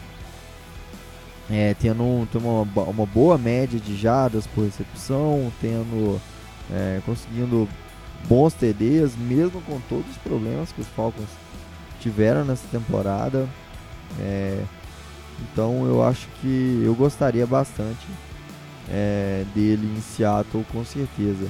é, 1.51 1.75
tendo, 1.75 2.27
tendo 2.33 2.49
uma, 2.49 2.83
uma, 2.83 3.07
boa 3.07 3.39
média 3.39 3.79
de 3.79 3.97
jardas 3.97 4.47
por 4.47 4.65
recepção, 4.65 5.53
tendo 5.61 6.21
é, 6.71 7.01
conseguindo 7.05 7.69
bons 8.29 8.55
TDs, 8.55 9.17
mesmo 9.17 9.61
com 9.63 9.81
todos 9.89 10.11
os 10.11 10.17
problemas 10.19 10.73
que 10.73 10.81
os 10.81 10.89
Falcons 10.89 11.29
tiveram 12.01 12.45
nessa 12.45 12.67
temporada. 12.69 13.49
É, 14.21 14.63
então 15.41 15.87
eu 15.87 16.03
acho 16.03 16.29
que 16.41 16.83
eu 16.85 16.95
gostaria 16.95 17.47
bastante 17.47 18.07
é, 18.89 19.45
dele 19.55 19.87
em 19.97 20.01
Seattle 20.01 20.65
com 20.73 20.85
certeza. 20.85 21.49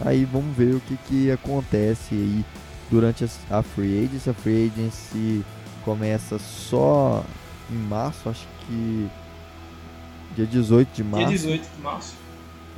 Aí 0.00 0.24
vamos 0.24 0.54
ver 0.56 0.74
o 0.74 0.80
que, 0.80 0.96
que 1.08 1.30
acontece 1.30 2.14
aí 2.14 2.44
durante 2.90 3.24
a, 3.50 3.62
Free 3.62 4.04
Agency. 4.04 4.30
A 4.30 4.34
Free 4.34 4.70
Agency 4.72 5.44
começa 5.84 6.38
só 6.38 7.24
em 7.70 7.76
março, 7.76 8.28
acho 8.28 8.46
que 8.66 9.08
dia 10.34 10.46
18 10.46 10.94
de 10.94 11.04
março. 11.04 11.28
Dia 11.28 11.36
18 11.36 11.68
de 11.76 11.82
março. 11.82 12.14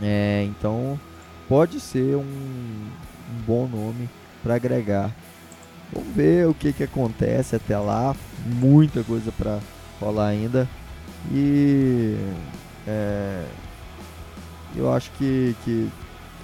É, 0.01 0.47
então 0.49 0.99
pode 1.49 1.81
ser 1.81 2.17
um, 2.17 2.21
um 2.21 3.43
bom 3.47 3.67
nome 3.67 4.09
para 4.43 4.55
agregar. 4.55 5.11
Vamos 5.93 6.15
ver 6.15 6.47
o 6.47 6.55
que, 6.55 6.73
que 6.73 6.85
acontece 6.85 7.57
até 7.57 7.77
lá. 7.79 8.15
Muita 8.47 9.03
coisa 9.03 9.33
para 9.33 9.59
rolar 10.01 10.29
ainda. 10.29 10.69
E 11.33 12.17
é, 12.87 13.45
eu 14.77 14.93
acho 14.93 15.11
que, 15.13 15.57
que 15.65 15.91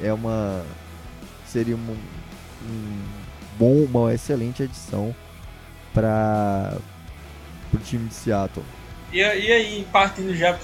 é 0.02 0.12
uma 0.12 0.64
seria 1.46 1.76
um, 1.76 1.96
um 2.68 3.02
bom, 3.56 3.84
uma 3.84 4.12
excelente 4.12 4.62
adição 4.62 5.14
para 5.92 6.76
o 7.72 7.78
time 7.78 8.08
de 8.08 8.14
Seattle. 8.14 8.64
E, 9.12 9.18
e 9.18 9.22
aí, 9.22 9.86
partindo 9.92 10.34
já 10.34 10.58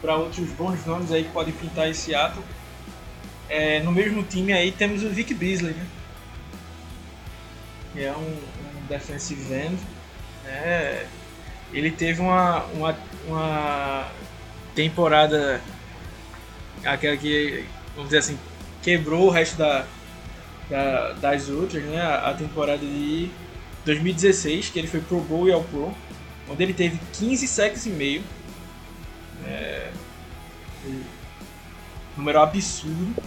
para 0.00 0.16
outros 0.16 0.50
bons 0.50 0.84
nomes 0.84 1.12
aí 1.12 1.24
que 1.24 1.30
podem 1.30 1.54
pintar 1.54 1.88
esse 1.88 2.02
Seattle, 2.02 2.44
é, 3.48 3.80
no 3.80 3.92
mesmo 3.92 4.22
time 4.24 4.52
aí 4.52 4.72
temos 4.72 5.04
o 5.04 5.08
Vic 5.10 5.32
Beasley, 5.34 5.74
né? 5.74 5.86
Que 7.92 8.04
é 8.04 8.12
um, 8.12 8.20
um 8.20 8.86
defensive 8.88 9.54
end. 9.54 9.78
Né? 10.44 11.06
Ele 11.72 11.90
teve 11.90 12.20
uma, 12.20 12.64
uma, 12.74 12.98
uma 13.28 14.08
temporada 14.74 15.60
aquela 16.84 17.16
que 17.16 17.64
vamos 17.94 18.10
dizer 18.10 18.18
assim, 18.18 18.38
quebrou 18.82 19.26
o 19.26 19.30
resto 19.30 19.56
da, 19.56 19.84
da 20.68 21.12
das 21.12 21.48
outras, 21.48 21.82
né? 21.84 22.00
A, 22.00 22.34
temporada 22.34 22.78
de 22.78 23.30
2016, 23.84 24.70
que 24.70 24.78
ele 24.78 24.88
foi 24.88 25.00
Pro 25.00 25.20
Bowl 25.20 25.48
e 25.48 25.52
ao 25.52 25.62
Pro, 25.62 25.94
onde 26.48 26.62
ele 26.62 26.74
teve 26.74 26.98
15 27.14 27.46
sacks 27.46 27.86
e 27.86 27.90
meio. 27.90 28.22
É, 29.46 29.90
um 30.86 31.02
número 32.16 32.40
absurdo. 32.40 33.22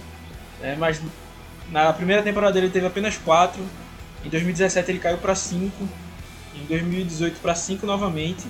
Né? 0.62 0.76
Mas 0.78 1.02
na 1.72 1.92
primeira 1.94 2.22
temporada 2.22 2.58
ele 2.58 2.70
teve 2.70 2.86
apenas 2.86 3.18
4 3.18 3.62
Em 4.24 4.30
2017 4.30 4.92
ele 4.92 5.00
caiu 5.00 5.18
para 5.18 5.36
5, 5.36 5.88
em 6.56 6.66
2018 6.66 7.40
para 7.40 7.56
5 7.56 7.86
novamente. 7.86 8.46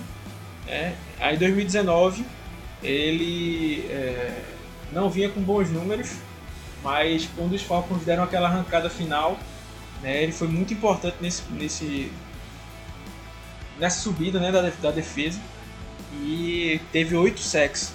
Né? 0.66 0.94
Aí 1.18 1.36
em 1.36 1.38
2019 1.38 2.24
ele 2.82 3.86
é, 3.90 4.42
não 4.92 5.10
vinha 5.10 5.28
com 5.28 5.40
bons 5.40 5.70
números, 5.70 6.12
mas 6.82 7.28
quando 7.36 7.52
os 7.52 7.62
Falcons 7.62 8.04
deram 8.04 8.22
aquela 8.22 8.48
arrancada 8.48 8.88
final, 8.88 9.38
né, 10.02 10.22
ele 10.22 10.32
foi 10.32 10.48
muito 10.48 10.72
importante 10.72 11.16
nesse, 11.20 11.42
nesse 11.50 12.12
nessa 13.78 14.00
subida 14.00 14.40
né, 14.40 14.50
da, 14.50 14.62
da 14.62 14.90
defesa 14.90 15.38
e 16.22 16.80
teve 16.92 17.14
oito 17.14 17.40
sacks. 17.40 17.92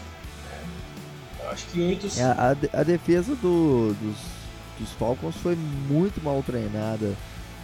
Né? 1.39 1.49
Acho 1.51 1.65
que 1.67 1.81
oito. 1.81 2.07
É, 2.17 2.23
a, 2.23 2.55
a 2.79 2.83
defesa 2.83 3.35
do, 3.35 3.93
dos, 3.93 4.17
dos 4.79 4.91
Falcons 4.93 5.35
foi 5.37 5.55
muito 5.55 6.21
mal 6.23 6.43
treinada 6.43 7.15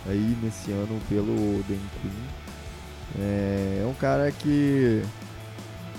aí 0.08 0.38
nesse 0.42 0.72
ano 0.72 1.00
pelo 1.10 1.64
Dan 1.64 1.78
Quinn. 2.02 2.12
É, 3.20 3.82
é 3.84 3.86
um 3.86 3.94
cara 3.94 4.32
que 4.32 5.04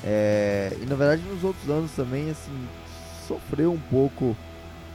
é, 0.04 0.76
e 0.80 0.86
na 0.86 0.94
verdade 0.94 1.22
nos 1.22 1.42
outros 1.42 1.68
anos 1.68 1.90
também 1.92 2.30
assim 2.30 2.52
sofreu 3.28 3.72
um 3.72 3.78
pouco 3.78 4.36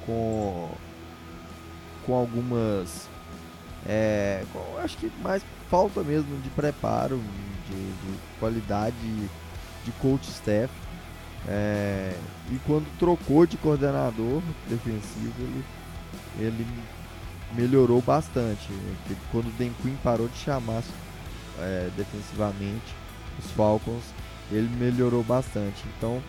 com 0.05 0.69
com 2.05 2.13
algumas 2.15 3.07
é, 3.85 4.43
com, 4.51 4.77
acho 4.79 4.97
que 4.97 5.09
mais 5.21 5.45
falta 5.69 6.03
mesmo 6.03 6.35
de 6.41 6.49
preparo 6.49 7.17
de, 7.69 7.75
de 7.75 8.19
qualidade 8.39 8.95
de 9.85 9.91
coach 10.01 10.27
staff 10.29 10.73
é, 11.47 12.13
e 12.51 12.59
quando 12.65 12.85
trocou 12.97 13.45
de 13.45 13.55
coordenador 13.57 14.41
defensivo 14.67 15.33
ele, 15.39 15.63
ele 16.39 16.67
melhorou 17.55 18.01
bastante 18.01 18.67
quando 19.31 19.47
o 19.47 19.51
Quinn 19.81 19.95
parou 20.03 20.27
de 20.27 20.37
chamar 20.37 20.83
é, 21.59 21.89
defensivamente 21.95 22.95
os 23.39 23.51
Falcons 23.51 24.03
ele 24.51 24.69
melhorou 24.77 25.23
bastante. 25.23 25.83
Então, 25.97 26.21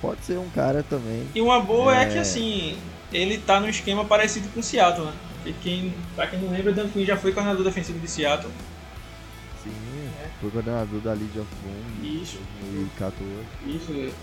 pode 0.00 0.24
ser 0.24 0.38
um 0.38 0.48
cara 0.50 0.82
também. 0.82 1.26
E 1.34 1.40
uma 1.40 1.60
boa 1.60 1.96
é, 1.96 2.02
é 2.02 2.10
que 2.10 2.18
assim, 2.18 2.76
ele 3.12 3.38
tá 3.38 3.60
num 3.60 3.68
esquema 3.68 4.04
parecido 4.04 4.48
com 4.48 4.60
o 4.60 4.62
Seattle, 4.62 5.06
né? 5.06 5.12
E 5.46 5.52
quem, 5.54 5.94
pra 6.14 6.26
quem 6.26 6.38
não 6.38 6.50
lembra, 6.50 6.72
Dan 6.72 6.88
Quinn 6.88 7.04
já 7.04 7.16
foi 7.16 7.32
coordenador 7.32 7.64
defensivo 7.64 7.98
de 7.98 8.08
Seattle. 8.08 8.52
Sim, 9.62 9.72
é. 10.22 10.28
foi 10.40 10.50
coordenador 10.50 11.00
da 11.00 11.12
Legion 11.12 11.42
of 11.42 11.50
Boom 11.62 12.22
Isso. 12.22 12.38
em 12.62 12.72
2014. 12.72 13.24
Isso. 13.66 14.14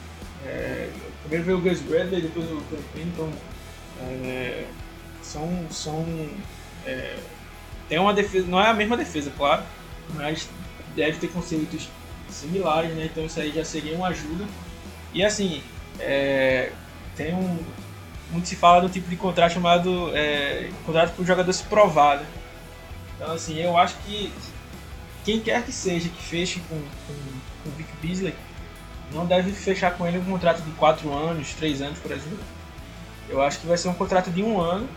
É, 0.45 0.89
primeiro 1.21 1.45
veio 1.45 1.57
o 1.57 1.61
Gus 1.61 1.79
Bradley, 1.81 2.21
depois 2.21 2.45
o 2.49 2.55
Dan 2.55 2.77
Quinn, 2.93 3.07
então 3.07 3.31
é, 4.01 4.67
são, 5.23 5.65
são 5.71 6.05
é, 6.85 7.17
tem 7.89 7.99
uma 7.99 8.13
defesa, 8.13 8.47
não 8.47 8.59
é 8.59 8.67
a 8.67 8.73
mesma 8.73 8.97
defesa, 8.97 9.31
claro, 9.35 9.63
mas 10.13 10.49
deve 10.95 11.17
ter 11.17 11.27
conceitos 11.27 11.89
similares, 12.29 12.93
né? 12.93 13.05
Então 13.05 13.25
isso 13.25 13.39
aí 13.39 13.51
já 13.51 13.63
seria 13.63 13.95
uma 13.95 14.07
ajuda. 14.07 14.45
E 15.13 15.23
assim, 15.23 15.61
é, 15.99 16.71
tem 17.15 17.33
um. 17.33 17.59
Muito 18.31 18.47
se 18.47 18.57
fala 18.57 18.81
do 18.81 18.89
tipo 18.89 19.09
de 19.09 19.15
contrato 19.15 19.53
chamado 19.53 20.11
é, 20.13 20.69
contrato 20.85 21.13
para 21.13 21.23
o 21.23 21.25
jogador 21.25 21.53
se 21.53 21.63
provar. 21.63 22.17
Né? 22.17 22.25
Então 23.15 23.31
assim, 23.31 23.57
eu 23.57 23.77
acho 23.77 23.95
que 24.05 24.33
quem 25.23 25.39
quer 25.39 25.63
que 25.63 25.71
seja 25.71 26.09
que 26.09 26.21
feche 26.21 26.59
com, 26.67 26.75
com, 26.75 27.13
com 27.63 27.69
o 27.69 27.71
Vic 27.77 27.89
Beasley 28.01 28.35
não 29.13 29.25
deve 29.25 29.51
fechar 29.53 29.91
com 29.97 30.05
ele 30.05 30.17
um 30.19 30.25
contrato 30.25 30.61
de 30.61 30.71
4 30.71 31.13
anos, 31.13 31.53
3 31.53 31.81
anos, 31.81 31.99
por 31.99 32.11
exemplo. 32.11 32.39
Eu 33.29 33.41
acho 33.41 33.59
que 33.59 33.67
vai 33.67 33.77
ser 33.77 33.87
um 33.87 33.93
contrato 33.93 34.29
de 34.29 34.43
um 34.43 34.59
ano. 34.59 34.87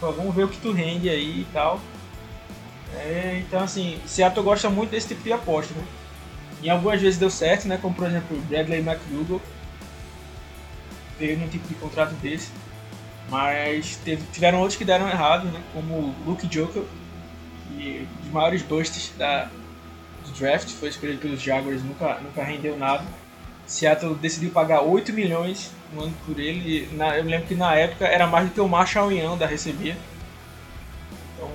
Vamos 0.00 0.34
ver 0.34 0.44
o 0.44 0.48
que 0.48 0.58
tu 0.58 0.72
rende 0.72 1.08
aí 1.08 1.42
e 1.42 1.46
tal. 1.52 1.80
É, 2.94 3.42
então 3.46 3.62
assim, 3.62 4.00
Seattle 4.06 4.44
gosta 4.44 4.68
muito 4.68 4.90
desse 4.90 5.08
tipo 5.08 5.22
de 5.22 5.32
aposta, 5.32 5.72
né? 5.74 5.84
E 6.62 6.68
algumas 6.68 7.00
vezes 7.00 7.18
deu 7.18 7.30
certo, 7.30 7.66
né? 7.66 7.78
Como 7.80 7.94
por 7.94 8.06
exemplo 8.06 8.36
Bradley 8.42 8.80
McDougall 8.80 9.40
teve 11.18 11.42
um 11.44 11.48
tipo 11.48 11.68
de 11.68 11.74
contrato 11.74 12.14
desse. 12.14 12.50
Mas 13.28 13.96
teve, 14.04 14.22
tiveram 14.32 14.58
outros 14.58 14.76
que 14.76 14.84
deram 14.84 15.08
errado, 15.08 15.46
né? 15.46 15.60
Como 15.72 16.14
Luke 16.26 16.46
Joker, 16.46 16.82
que 17.68 18.06
dos 18.22 18.32
maiores 18.32 18.62
busts 18.62 19.12
da, 19.16 19.48
do 20.24 20.32
draft, 20.38 20.68
foi 20.70 20.88
escolhido 20.88 21.20
pelos 21.20 21.40
Jaguars, 21.40 21.82
nunca, 21.84 22.18
nunca 22.20 22.42
rendeu 22.42 22.76
nada. 22.76 23.04
Seattle 23.66 24.16
decidiu 24.16 24.50
pagar 24.50 24.80
8 24.80 25.12
milhões 25.12 25.70
um 25.94 26.02
ano 26.02 26.14
por 26.26 26.38
ele. 26.40 26.88
Na, 26.92 27.16
eu 27.16 27.24
me 27.24 27.30
lembro 27.30 27.46
que 27.46 27.54
na 27.54 27.74
época 27.74 28.06
era 28.06 28.26
mais 28.26 28.48
do 28.48 28.54
que 28.54 28.60
o 28.60 28.68
Marshall 28.68 29.12
Young 29.12 29.38
recebia. 29.44 29.96
Então, 31.34 31.48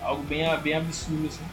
algo 0.00 0.22
bem, 0.22 0.44
bem 0.60 0.74
absurdo 0.74 1.26
assim. 1.26 1.44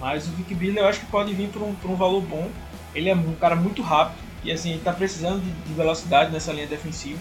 Mas 0.00 0.26
o 0.28 0.32
Vic 0.32 0.54
Beasley 0.54 0.82
eu 0.82 0.88
acho 0.88 1.00
que 1.00 1.06
pode 1.06 1.32
vir 1.34 1.48
por 1.48 1.62
um, 1.62 1.74
por 1.74 1.90
um 1.90 1.96
valor 1.96 2.22
bom. 2.22 2.50
Ele 2.94 3.08
é 3.08 3.14
um 3.14 3.34
cara 3.34 3.56
muito 3.56 3.82
rápido 3.82 4.26
e 4.44 4.52
assim, 4.52 4.70
ele 4.70 4.78
está 4.78 4.92
precisando 4.92 5.42
de, 5.42 5.50
de, 5.50 5.74
velocidade 5.74 6.30
nessa 6.30 6.52
linha 6.52 6.66
defensiva. 6.66 7.20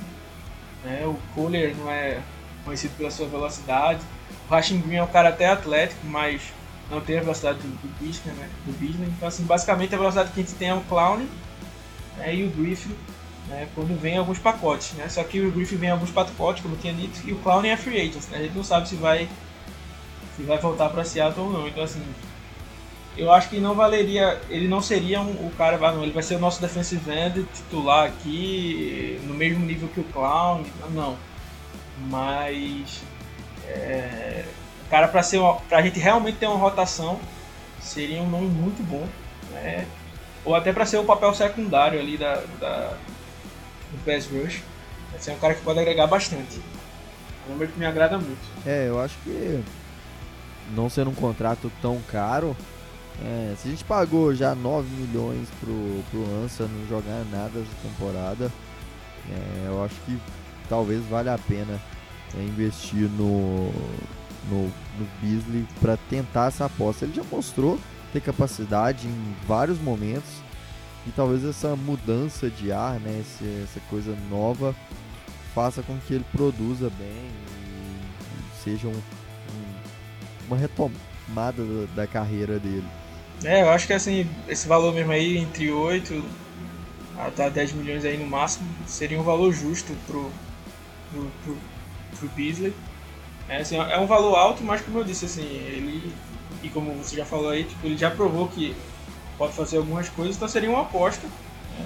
Né? 0.83 1.03
O 1.05 1.17
Kohler 1.33 1.75
não 1.75 1.89
é 1.89 2.21
conhecido 2.63 2.95
pela 2.97 3.09
sua 3.09 3.27
velocidade. 3.27 3.99
O 4.47 4.51
Rashing 4.51 4.79
Green 4.81 4.97
é 4.97 5.03
um 5.03 5.07
cara 5.07 5.29
até 5.29 5.47
atlético, 5.47 6.05
mas 6.05 6.53
não 6.89 7.01
tem 7.01 7.17
a 7.17 7.21
velocidade 7.21 7.59
do, 7.59 7.67
do 7.67 7.99
Beasley, 7.99 8.35
né? 8.35 8.47
Do 8.65 8.73
Beasley. 8.73 9.07
Então 9.07 9.27
assim, 9.27 9.43
basicamente 9.43 9.95
a 9.95 9.97
velocidade 9.97 10.31
que 10.31 10.39
a 10.39 10.43
gente 10.43 10.55
tem 10.55 10.69
é 10.69 10.73
o 10.73 10.81
Clown 10.81 11.25
né? 12.17 12.35
e 12.35 12.43
o 12.43 12.49
Griffin 12.51 12.95
né? 13.47 13.67
quando 13.73 13.99
vem 13.99 14.17
alguns 14.17 14.37
pacotes. 14.39 14.93
Né? 14.93 15.09
Só 15.09 15.23
que 15.23 15.41
o 15.41 15.51
Griffin 15.51 15.77
vem 15.77 15.89
em 15.89 15.93
alguns 15.93 16.11
pacotes, 16.11 16.61
como 16.61 16.75
tinha 16.77 16.93
dito, 16.93 17.21
e 17.25 17.31
o 17.31 17.37
Clown 17.37 17.65
é 17.65 17.75
free 17.75 17.99
agent. 17.99 18.27
Né? 18.29 18.37
A 18.37 18.41
gente 18.43 18.55
não 18.55 18.63
sabe 18.63 18.87
se 18.87 18.95
vai, 18.95 19.27
se 20.35 20.43
vai 20.43 20.57
voltar 20.59 20.89
para 20.89 21.03
Seattle 21.03 21.45
ou 21.45 21.51
não. 21.51 21.67
Então 21.67 21.83
assim, 21.83 22.03
eu 23.17 23.31
acho 23.31 23.49
que 23.49 23.59
não 23.59 23.73
valeria, 23.73 24.39
ele 24.49 24.67
não 24.67 24.81
seria 24.81 25.21
um, 25.21 25.31
o 25.31 25.51
cara, 25.57 25.79
ele 26.01 26.11
vai 26.11 26.23
ser 26.23 26.35
o 26.35 26.39
nosso 26.39 26.61
defensive 26.61 27.09
end 27.11 27.43
titular 27.53 28.05
aqui, 28.05 29.19
no 29.23 29.33
mesmo 29.33 29.65
nível 29.65 29.87
que 29.89 29.99
o 29.99 30.03
Clown, 30.03 30.63
não. 30.91 31.17
Mas, 32.09 33.01
é, 33.67 34.43
cara, 34.89 35.07
para 35.07 35.23
ser 35.23 35.37
uma, 35.37 35.55
pra 35.55 35.81
gente 35.81 35.99
realmente 35.99 36.37
ter 36.37 36.47
uma 36.47 36.57
rotação, 36.57 37.19
seria 37.79 38.21
um 38.21 38.29
nome 38.29 38.47
muito 38.47 38.83
bom, 38.83 39.07
né? 39.51 39.85
Ou 40.43 40.53
até 40.53 40.73
para 40.73 40.85
ser 40.85 40.97
o 40.97 41.05
papel 41.05 41.33
secundário 41.33 41.99
ali 41.99 42.17
da, 42.17 42.43
da 42.59 42.93
do 43.91 44.05
pass 44.05 44.27
rush. 44.27 44.61
Vai 45.11 45.19
ser 45.19 45.31
um 45.31 45.37
cara 45.37 45.55
que 45.55 45.61
pode 45.61 45.79
agregar 45.79 46.07
bastante. 46.07 46.57
É 46.57 47.49
um 47.49 47.53
número 47.53 47.71
que 47.71 47.79
me 47.79 47.85
agrada 47.85 48.17
muito. 48.17 48.41
É, 48.65 48.87
eu 48.87 48.99
acho 48.99 49.15
que 49.23 49.63
não 50.75 50.89
sendo 50.89 51.09
um 51.11 51.15
contrato 51.15 51.71
tão 51.81 52.01
caro, 52.11 52.55
é, 53.23 53.55
se 53.57 53.67
a 53.67 53.71
gente 53.71 53.83
pagou 53.83 54.35
já 54.35 54.53
9 54.53 54.87
milhões 54.89 55.47
pro, 55.59 56.03
pro 56.11 56.43
Ansa 56.43 56.67
não 56.67 56.87
jogar 56.87 57.23
nada 57.31 57.59
essa 57.59 57.87
temporada, 57.87 58.51
é, 59.29 59.67
eu 59.67 59.83
acho 59.83 59.95
que 60.05 60.19
talvez 60.67 61.03
valha 61.05 61.33
a 61.33 61.37
pena 61.37 61.79
é, 62.37 62.41
investir 62.41 63.09
no, 63.09 63.71
no, 64.49 64.67
no 64.67 65.07
Beasley 65.21 65.65
para 65.79 65.97
tentar 66.09 66.47
essa 66.47 66.65
aposta. 66.65 67.05
Ele 67.05 67.13
já 67.13 67.23
mostrou 67.23 67.79
ter 68.11 68.21
capacidade 68.21 69.07
em 69.07 69.35
vários 69.47 69.79
momentos 69.79 70.43
e 71.07 71.11
talvez 71.11 71.45
essa 71.45 71.75
mudança 71.75 72.49
de 72.49 72.71
ar, 72.71 72.99
né, 72.99 73.21
esse, 73.21 73.63
essa 73.63 73.79
coisa 73.89 74.15
nova, 74.29 74.75
faça 75.53 75.81
com 75.83 75.97
que 75.99 76.15
ele 76.15 76.25
produza 76.31 76.89
bem 76.89 77.07
e 77.07 78.63
seja 78.63 78.87
um, 78.87 78.91
um, 78.91 79.75
uma 80.47 80.57
retomada 80.57 81.63
da, 81.63 82.03
da 82.03 82.07
carreira 82.07 82.59
dele. 82.59 82.87
É, 83.43 83.61
eu 83.61 83.69
acho 83.69 83.85
que 83.85 83.93
assim, 83.93 84.29
esse 84.47 84.67
valor 84.67 84.93
mesmo 84.93 85.11
aí, 85.11 85.37
entre 85.37 85.71
8 85.71 86.23
até 87.17 87.49
10 87.49 87.73
milhões 87.73 88.05
aí 88.05 88.17
no 88.17 88.25
máximo, 88.25 88.67
seria 88.85 89.19
um 89.19 89.23
valor 89.23 89.51
justo 89.53 89.95
pro, 90.05 90.31
pro, 91.11 91.31
pro, 91.43 91.57
pro 92.17 92.29
Beasley. 92.29 92.73
É, 93.47 93.57
assim, 93.57 93.77
é 93.77 93.97
um 93.99 94.07
valor 94.07 94.35
alto, 94.35 94.63
mas 94.63 94.81
como 94.81 94.99
eu 94.99 95.03
disse, 95.03 95.25
assim, 95.25 95.43
ele, 95.43 96.11
e 96.63 96.69
como 96.69 96.91
você 96.95 97.15
já 97.15 97.25
falou 97.25 97.49
aí, 97.49 97.63
tipo, 97.63 97.85
ele 97.85 97.97
já 97.97 98.09
provou 98.09 98.47
que 98.47 98.75
pode 99.37 99.53
fazer 99.53 99.77
algumas 99.77 100.09
coisas, 100.09 100.35
então 100.35 100.47
seria 100.47 100.69
uma 100.69 100.81
aposta. 100.81 101.27
Né? 101.27 101.85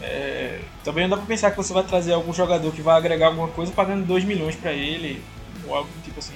É, 0.00 0.60
também 0.84 1.04
não 1.04 1.10
dá 1.10 1.16
pra 1.16 1.26
pensar 1.26 1.50
que 1.50 1.56
você 1.56 1.72
vai 1.72 1.82
trazer 1.82 2.12
algum 2.12 2.32
jogador 2.32 2.72
que 2.72 2.80
vai 2.80 2.96
agregar 2.96 3.26
alguma 3.26 3.48
coisa 3.48 3.72
pagando 3.72 4.06
2 4.06 4.24
milhões 4.24 4.54
para 4.54 4.72
ele, 4.72 5.22
ou 5.66 5.74
algo 5.74 5.90
tipo 6.04 6.20
assim. 6.20 6.34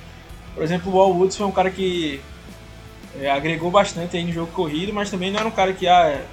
Por 0.55 0.63
exemplo, 0.63 0.93
o 0.93 0.97
Wall 0.97 1.15
Woods 1.15 1.37
foi 1.37 1.47
um 1.47 1.53
cara 1.53 1.71
que 1.71 2.21
é, 3.19 3.31
agregou 3.31 3.71
bastante 3.71 4.17
aí 4.17 4.25
no 4.25 4.33
jogo 4.33 4.53
corrido, 4.53 4.93
mas 4.93 5.11
também 5.11 5.31
não 5.31 5.41
era 5.41 5.49
um 5.49 5.53
cara 5.53 5.73
que 5.73 5.87
ah, 5.87 6.07
é, 6.07 6.25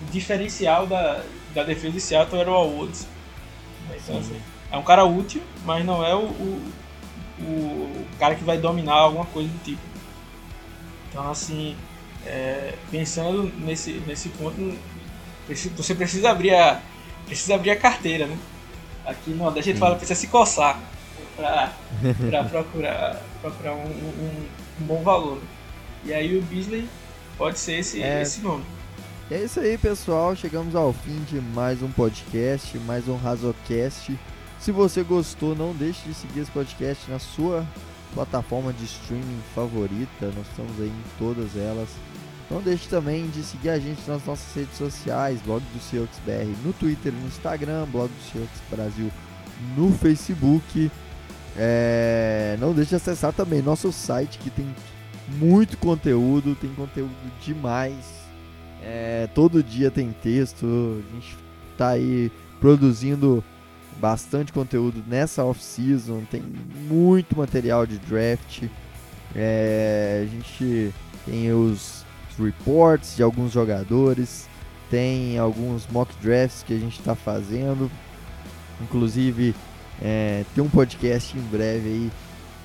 o 0.00 0.10
diferencial 0.10 0.86
da, 0.86 1.22
da 1.54 1.62
defesa 1.62 1.92
de 1.92 2.00
Seattle 2.00 2.40
era 2.40 2.50
o 2.50 2.78
Woods. 2.78 3.06
Então, 3.94 4.18
assim, 4.18 4.40
é 4.70 4.76
um 4.76 4.82
cara 4.82 5.04
útil, 5.04 5.42
mas 5.64 5.84
não 5.84 6.04
é 6.04 6.14
o, 6.14 6.24
o, 6.24 6.72
o, 7.40 8.06
cara 8.18 8.34
que 8.34 8.44
vai 8.44 8.58
dominar 8.58 8.94
alguma 8.94 9.26
coisa 9.26 9.48
do 9.48 9.64
tipo. 9.64 9.82
Então, 11.10 11.30
assim, 11.30 11.76
é, 12.24 12.74
pensando 12.90 13.52
nesse, 13.58 13.92
nesse 14.06 14.30
ponto, 14.30 14.76
você 15.76 15.94
precisa 15.94 16.30
abrir 16.30 16.54
a, 16.54 16.80
precisa 17.26 17.54
abrir 17.54 17.70
a 17.70 17.76
carteira, 17.76 18.26
né? 18.26 18.38
Aqui 19.04 19.30
no 19.30 19.36
Nordeste 19.36 19.70
a 19.70 19.72
gente 19.72 19.80
fala 19.80 19.96
precisa 19.96 20.18
se 20.18 20.28
coçar 20.28 20.80
para 21.36 21.72
procurar, 22.48 23.20
procurar 23.42 23.74
um, 23.74 23.84
um 23.84 24.46
um 24.80 24.86
bom 24.86 25.02
valor. 25.02 25.38
E 26.04 26.12
aí 26.12 26.36
o 26.36 26.42
Beasley 26.42 26.88
pode 27.38 27.58
ser 27.58 27.78
esse, 27.78 28.02
é... 28.02 28.22
esse 28.22 28.40
nome. 28.40 28.64
É 29.30 29.38
isso 29.38 29.60
aí, 29.60 29.78
pessoal. 29.78 30.34
Chegamos 30.34 30.74
ao 30.74 30.92
fim 30.92 31.22
de 31.24 31.40
mais 31.40 31.82
um 31.82 31.90
podcast, 31.90 32.76
mais 32.80 33.08
um 33.08 33.16
Razocast. 33.16 34.18
Se 34.58 34.72
você 34.72 35.02
gostou, 35.02 35.54
não 35.54 35.72
deixe 35.72 36.06
de 36.06 36.14
seguir 36.14 36.40
esse 36.40 36.50
podcast 36.50 37.10
na 37.10 37.18
sua 37.18 37.66
plataforma 38.14 38.72
de 38.72 38.84
streaming 38.84 39.40
favorita. 39.54 40.26
Nós 40.36 40.46
estamos 40.48 40.78
aí 40.80 40.88
em 40.88 41.18
todas 41.18 41.56
elas. 41.56 41.88
Não 42.50 42.60
deixe 42.60 42.88
também 42.88 43.28
de 43.30 43.42
seguir 43.42 43.70
a 43.70 43.78
gente 43.78 44.02
nas 44.06 44.24
nossas 44.26 44.54
redes 44.54 44.76
sociais, 44.76 45.40
blog 45.40 45.62
do 45.72 45.80
Seahawks 45.80 46.18
BR 46.26 46.54
no 46.64 46.72
Twitter, 46.74 47.12
no 47.12 47.26
Instagram, 47.26 47.86
blog 47.86 48.10
do 48.10 48.32
Seahawks 48.32 48.60
Brasil 48.70 49.10
no 49.76 49.92
Facebook. 49.92 50.90
É... 51.56 52.56
Não 52.60 52.74
deixe 52.74 52.90
de 52.90 52.96
acessar 52.96 53.32
também 53.32 53.62
nosso 53.62 53.90
site 53.92 54.38
que 54.38 54.50
tem 54.50 54.66
muito 55.28 55.76
conteúdo, 55.78 56.54
tem 56.54 56.70
conteúdo 56.74 57.12
demais 57.44 58.22
é, 58.82 59.28
todo 59.32 59.62
dia 59.62 59.90
tem 59.90 60.12
texto, 60.22 60.66
a 60.66 61.14
gente 61.14 61.36
tá 61.78 61.90
aí 61.90 62.32
produzindo 62.60 63.42
bastante 64.00 64.52
conteúdo 64.52 65.02
nessa 65.06 65.44
off-season, 65.44 66.22
tem 66.28 66.42
muito 66.88 67.36
material 67.36 67.86
de 67.86 67.98
draft. 67.98 68.64
É, 69.34 70.24
a 70.24 70.26
gente 70.26 70.92
tem 71.24 71.52
os 71.52 72.04
reports 72.36 73.14
de 73.16 73.22
alguns 73.22 73.52
jogadores, 73.52 74.48
tem 74.90 75.38
alguns 75.38 75.86
mock 75.86 76.12
drafts 76.20 76.64
que 76.64 76.74
a 76.74 76.78
gente 76.78 76.98
está 76.98 77.14
fazendo. 77.14 77.90
Inclusive, 78.80 79.54
é, 80.02 80.44
tem 80.54 80.64
um 80.64 80.68
podcast 80.68 81.38
em 81.38 81.42
breve 81.42 81.88
aí 81.88 82.10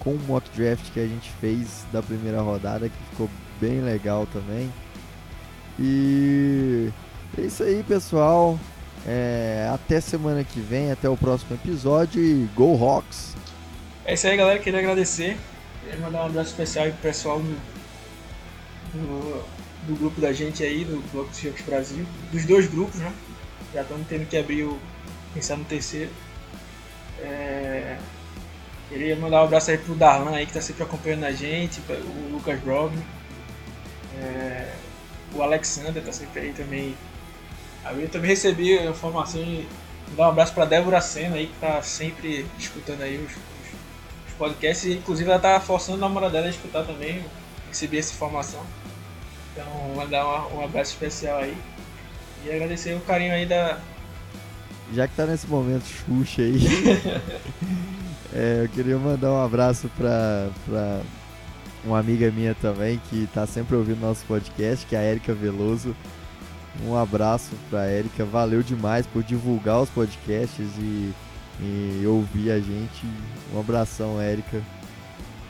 com 0.08 0.13
o 0.13 0.20
mock 0.20 0.50
draft 0.56 0.89
que 0.93 1.02
a 1.02 1.06
gente 1.06 1.30
fez 1.41 1.86
da 1.91 2.02
primeira 2.02 2.39
rodada 2.39 2.88
que 2.88 2.96
ficou 3.12 3.30
bem 3.60 3.82
legal 3.82 4.26
também. 4.32 4.72
E 5.78 6.89
é 7.38 7.41
isso 7.41 7.62
aí, 7.62 7.84
pessoal. 7.84 8.58
É, 9.06 9.70
até 9.74 10.00
semana 10.00 10.46
que 10.46 10.62
vem, 10.62 10.93
até 10.93 11.10
o 11.10 11.17
próximo 11.17 11.56
episódio 11.56 12.24
e 12.24 12.48
Go 12.56 12.74
Rocks! 12.76 13.36
É 14.06 14.13
isso 14.13 14.26
aí, 14.28 14.38
galera. 14.38 14.60
Queria 14.60 14.80
agradecer. 14.80 15.38
Queria 15.84 16.00
mandar 16.00 16.24
um 16.24 16.28
abraço 16.28 16.52
especial 16.52 16.86
pro 16.86 16.98
pessoal 17.02 17.41
do, 17.41 17.58
do, 18.93 19.43
do, 19.88 19.96
grupo 19.98 20.22
da 20.22 20.32
gente 20.32 20.63
aí, 20.63 20.86
do 20.86 21.04
Bloco 21.12 21.30
dos 21.32 21.41
Jogos 21.41 21.62
Brasil. 21.63 22.06
Dos 22.32 22.46
dois 22.46 22.65
grupos, 22.67 22.96
né? 23.02 23.12
Já 23.74 23.82
estamos 23.82 24.08
tendo 24.08 24.26
que 24.26 24.38
abrir 24.38 24.63
o. 24.63 24.80
pensar 25.34 25.58
no 25.58 25.65
terceiro. 25.65 26.12
É, 27.20 27.98
queria 28.89 29.15
mandar 29.15 29.41
um 29.41 29.45
abraço 29.45 29.71
aí 29.71 29.78
pro 29.78 29.95
Darlan 29.95 30.32
aí 30.32 30.45
que 30.45 30.52
está 30.52 30.62
sempre 30.62 30.84
acompanhando 30.84 31.26
a 31.26 31.32
gente, 31.32 31.82
o 31.89 32.34
Lucas 32.34 32.60
Robin. 32.63 33.02
É, 34.21 34.73
o 35.34 35.41
Alexander 35.41 36.04
tá 36.04 36.12
sempre 36.12 36.41
aí 36.41 36.54
também. 36.54 36.95
Eu 37.97 38.10
também 38.10 38.30
recebi 38.30 38.78
a 38.78 38.86
informação 38.86 39.43
de 39.43 39.65
dar 40.15 40.28
um 40.28 40.30
abraço 40.30 40.54
pra 40.54 40.65
Débora 40.65 41.00
Senna 41.00 41.36
aí, 41.36 41.47
que 41.47 41.60
tá 41.60 41.82
sempre 41.82 42.45
escutando 42.58 43.02
aí 43.02 43.17
os, 43.17 43.32
os, 43.32 44.28
os 44.28 44.34
podcasts. 44.38 44.89
Inclusive 44.91 45.30
ela 45.30 45.39
tá 45.39 45.60
forçando 45.60 46.04
a 46.04 46.08
namorada 46.08 46.34
dela 46.34 46.47
a 46.47 46.50
escutar 46.50 46.84
também. 46.84 47.23
Recebi 47.67 47.97
essa 47.97 48.13
informação. 48.13 48.62
Então 49.54 49.65
mandar 49.95 50.26
um, 50.26 50.58
um 50.58 50.63
abraço 50.63 50.91
especial 50.91 51.39
aí. 51.39 51.56
E 52.45 52.52
agradecer 52.52 52.93
o 52.95 53.02
carinho 53.02 53.34
aí 53.34 53.45
da. 53.45 53.80
Já 54.93 55.08
que 55.08 55.15
tá 55.15 55.26
nesse 55.26 55.47
momento 55.47 55.86
Xuxa 55.86 56.41
aí. 56.41 56.60
é, 58.38 58.63
eu 58.63 58.69
queria 58.69 58.97
mandar 59.00 59.32
um 59.32 59.43
abraço 59.43 59.89
pra, 59.97 60.50
pra 60.63 61.02
uma 61.84 61.97
amiga 61.97 62.30
minha 62.30 62.54
também 62.54 63.02
que 63.10 63.23
está 63.23 63.47
sempre 63.47 63.76
ouvindo 63.76 64.00
nosso 64.00 64.23
podcast, 64.26 64.86
que 64.86 64.95
é 64.95 65.00
a 65.00 65.02
Érica 65.02 65.34
Veloso. 65.34 65.95
Um 66.86 66.95
abraço 66.95 67.50
para 67.71 67.82
a 67.82 67.86
Érica, 67.88 68.23
valeu 68.23 68.62
demais 68.62 69.08
por 69.08 69.23
divulgar 69.23 69.82
os 69.82 69.89
podcasts 69.89 70.67
e, 70.78 71.12
e 71.60 72.04
ouvir 72.06 72.52
a 72.52 72.60
gente. 72.60 73.08
Um 73.52 73.60
abração, 73.60 74.21
Érica. 74.21 74.62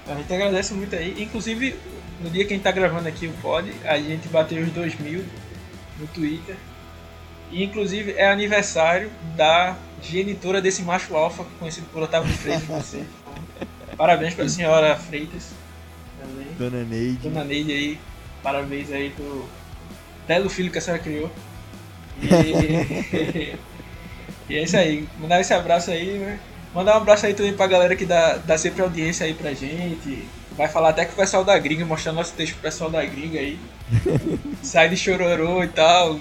A 0.07 0.15
gente 0.15 0.33
agradece 0.33 0.73
muito 0.73 0.95
aí. 0.95 1.21
Inclusive, 1.21 1.75
no 2.21 2.29
dia 2.29 2.45
que 2.45 2.53
a 2.53 2.55
gente 2.55 2.65
está 2.65 2.71
gravando 2.71 3.09
aqui 3.09 3.27
o 3.27 3.33
pod, 3.41 3.69
a 3.83 3.97
gente 3.97 4.29
bateu 4.29 4.63
os 4.63 4.71
2 4.71 4.97
mil 5.01 5.25
no 5.99 6.07
Twitter. 6.07 6.55
E 7.51 7.63
inclusive 7.63 8.13
é 8.13 8.29
aniversário 8.29 9.09
da 9.35 9.75
genitora 10.01 10.61
desse 10.61 10.81
macho 10.81 11.15
alfa, 11.15 11.45
conhecido 11.59 11.87
por 11.91 12.03
Otávio 12.03 12.31
Freitas. 12.33 12.63
Você. 12.63 13.03
Parabéns 13.97 14.33
para 14.33 14.45
a 14.45 14.49
senhora 14.49 14.95
Freitas. 14.95 15.51
Dona 16.57 16.83
Neide. 16.83 17.29
Dona 17.29 17.43
Neide 17.43 17.71
aí, 17.71 17.99
parabéns 18.43 18.91
aí 18.91 19.11
pro 19.11 19.47
belo 20.27 20.49
filho 20.49 20.71
que 20.71 20.77
a 20.77 20.81
senhora 20.81 21.01
criou. 21.01 21.31
E, 22.21 23.55
e 24.49 24.55
é 24.55 24.63
isso 24.63 24.75
aí, 24.75 25.07
mandar 25.19 25.39
esse 25.39 25.53
abraço 25.53 25.91
aí, 25.91 26.17
né? 26.17 26.39
Mandar 26.73 26.95
um 26.95 26.97
abraço 26.97 27.25
aí 27.25 27.33
também 27.33 27.53
pra 27.53 27.67
galera 27.67 27.95
que 27.95 28.05
dá, 28.05 28.37
dá 28.37 28.57
sempre 28.57 28.81
audiência 28.81 29.25
aí 29.25 29.33
pra 29.33 29.53
gente. 29.53 30.27
Vai 30.57 30.67
falar 30.67 30.89
até 30.89 31.05
com 31.05 31.13
o 31.13 31.15
pessoal 31.15 31.43
da 31.43 31.57
gringa, 31.57 31.85
mostrar 31.85 32.11
nosso 32.11 32.33
texto 32.33 32.53
pro 32.53 32.63
pessoal 32.63 32.89
da 32.89 33.05
gringa 33.05 33.39
aí. 33.39 33.59
Sai 34.63 34.89
de 34.89 34.97
chororô 34.97 35.63
e 35.63 35.67
tal. 35.67 36.19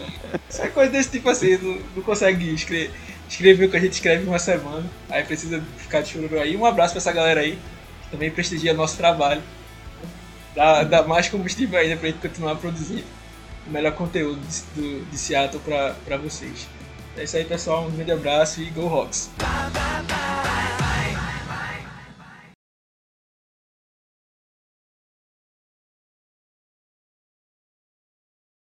Isso 0.48 0.62
é 0.62 0.68
coisa 0.68 0.92
desse 0.92 1.10
tipo 1.10 1.28
assim, 1.30 1.56
não, 1.56 1.78
não 1.96 2.02
consegue 2.02 2.54
escrever, 2.54 2.92
escrever 3.28 3.64
o 3.64 3.70
que 3.70 3.76
a 3.76 3.80
gente 3.80 3.94
escreve 3.94 4.24
em 4.24 4.28
uma 4.28 4.38
semana. 4.38 4.84
Aí 5.08 5.24
precisa 5.24 5.62
ficar 5.78 6.02
de 6.02 6.10
chororô 6.10 6.38
aí. 6.38 6.56
Um 6.56 6.66
abraço 6.66 6.92
pra 6.92 6.98
essa 6.98 7.12
galera 7.12 7.40
aí, 7.40 7.58
que 8.04 8.10
também 8.10 8.30
prestigia 8.30 8.74
nosso 8.74 8.96
trabalho 8.96 9.42
dá, 10.56 10.82
dá 10.82 11.02
mais 11.02 11.28
combustível 11.28 11.78
ainda 11.78 11.96
pra 11.96 12.08
gente 12.08 12.18
continuar 12.18 12.56
produzindo 12.56 13.04
o 13.66 13.70
melhor 13.70 13.92
conteúdo 13.92 14.40
de, 14.40 14.80
do, 14.80 15.04
de 15.04 15.18
Seattle 15.18 15.62
pra, 15.62 15.94
pra 16.04 16.16
vocês. 16.16 16.66
É 17.16 17.24
isso 17.24 17.36
aí, 17.36 17.44
pessoal. 17.44 17.86
Um 17.86 17.90
grande 17.90 18.12
abraço 18.12 18.62
e 18.62 18.70
Go 18.70 18.86
Rocks! 18.86 19.30